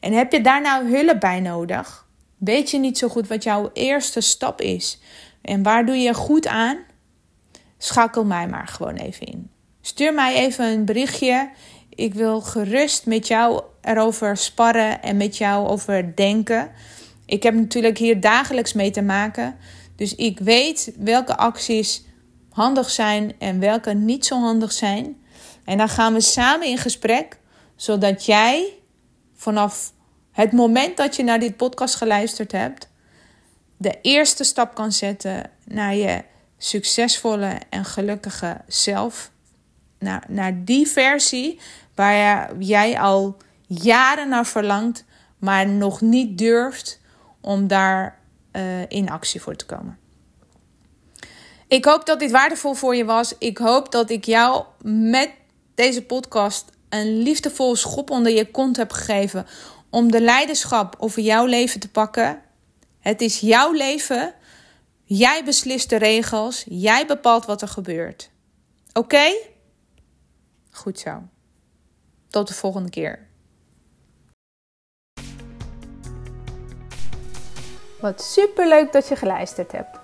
En 0.00 0.12
heb 0.12 0.32
je 0.32 0.40
daar 0.40 0.60
nou 0.60 0.96
hulp 0.96 1.20
bij 1.20 1.40
nodig? 1.40 2.06
Weet 2.36 2.70
je 2.70 2.78
niet 2.78 2.98
zo 2.98 3.08
goed 3.08 3.28
wat 3.28 3.42
jouw 3.42 3.70
eerste 3.72 4.20
stap 4.20 4.60
is? 4.60 5.00
En 5.42 5.62
waar 5.62 5.86
doe 5.86 5.96
je 5.96 6.14
goed 6.14 6.46
aan? 6.46 6.78
Schakel 7.78 8.24
mij 8.24 8.48
maar 8.48 8.68
gewoon 8.68 8.94
even 8.94 9.26
in. 9.26 9.50
Stuur 9.80 10.14
mij 10.14 10.34
even 10.34 10.64
een 10.64 10.84
berichtje. 10.84 11.50
Ik 11.88 12.14
wil 12.14 12.40
gerust 12.40 13.06
met 13.06 13.26
jou 13.26 13.62
erover 13.80 14.36
sparren 14.36 15.02
en 15.02 15.16
met 15.16 15.36
jou 15.36 15.68
over 15.68 16.16
denken. 16.16 16.70
Ik 17.26 17.42
heb 17.42 17.54
natuurlijk 17.54 17.98
hier 17.98 18.20
dagelijks 18.20 18.72
mee 18.72 18.90
te 18.90 19.02
maken. 19.02 19.56
Dus 19.96 20.14
ik 20.14 20.38
weet 20.38 20.92
welke 20.98 21.36
acties 21.36 22.04
handig 22.54 22.90
zijn 22.90 23.34
en 23.38 23.60
welke 23.60 23.92
niet 23.92 24.26
zo 24.26 24.40
handig 24.40 24.72
zijn. 24.72 25.24
En 25.64 25.78
dan 25.78 25.88
gaan 25.88 26.12
we 26.12 26.20
samen 26.20 26.66
in 26.66 26.78
gesprek, 26.78 27.38
zodat 27.76 28.24
jij 28.24 28.72
vanaf 29.34 29.92
het 30.32 30.52
moment 30.52 30.96
dat 30.96 31.16
je 31.16 31.22
naar 31.22 31.38
dit 31.38 31.56
podcast 31.56 31.94
geluisterd 31.94 32.52
hebt, 32.52 32.88
de 33.76 33.98
eerste 34.02 34.44
stap 34.44 34.74
kan 34.74 34.92
zetten 34.92 35.50
naar 35.64 35.94
je 35.94 36.22
succesvolle 36.58 37.58
en 37.70 37.84
gelukkige 37.84 38.60
zelf. 38.66 39.30
Naar, 39.98 40.24
naar 40.28 40.64
die 40.64 40.88
versie 40.88 41.60
waar 41.94 42.56
jij 42.58 43.00
al 43.00 43.36
jaren 43.66 44.28
naar 44.28 44.46
verlangt, 44.46 45.04
maar 45.38 45.68
nog 45.68 46.00
niet 46.00 46.38
durft 46.38 47.00
om 47.40 47.66
daar 47.66 48.18
uh, 48.52 48.62
in 48.88 49.10
actie 49.10 49.40
voor 49.40 49.56
te 49.56 49.66
komen. 49.66 49.98
Ik 51.68 51.84
hoop 51.84 52.06
dat 52.06 52.18
dit 52.18 52.30
waardevol 52.30 52.74
voor 52.74 52.96
je 52.96 53.04
was. 53.04 53.34
Ik 53.38 53.58
hoop 53.58 53.92
dat 53.92 54.10
ik 54.10 54.24
jou 54.24 54.64
met 54.82 55.30
deze 55.74 56.02
podcast 56.02 56.70
een 56.88 57.18
liefdevol 57.18 57.76
schop 57.76 58.10
onder 58.10 58.32
je 58.32 58.50
kont 58.50 58.76
heb 58.76 58.92
gegeven 58.92 59.46
om 59.90 60.10
de 60.10 60.20
leiderschap 60.20 60.94
over 60.98 61.22
jouw 61.22 61.44
leven 61.46 61.80
te 61.80 61.90
pakken. 61.90 62.42
Het 62.98 63.20
is 63.20 63.40
jouw 63.40 63.72
leven. 63.72 64.34
Jij 65.04 65.44
beslist 65.44 65.90
de 65.90 65.96
regels. 65.96 66.64
Jij 66.68 67.06
bepaalt 67.06 67.44
wat 67.44 67.62
er 67.62 67.68
gebeurt. 67.68 68.30
Oké? 68.92 69.36
Goed 70.70 70.98
zo. 70.98 71.22
Tot 72.28 72.48
de 72.48 72.54
volgende 72.54 72.90
keer. 72.90 73.26
Wat 78.00 78.22
superleuk 78.22 78.92
dat 78.92 79.08
je 79.08 79.16
geluisterd 79.16 79.72
hebt. 79.72 80.03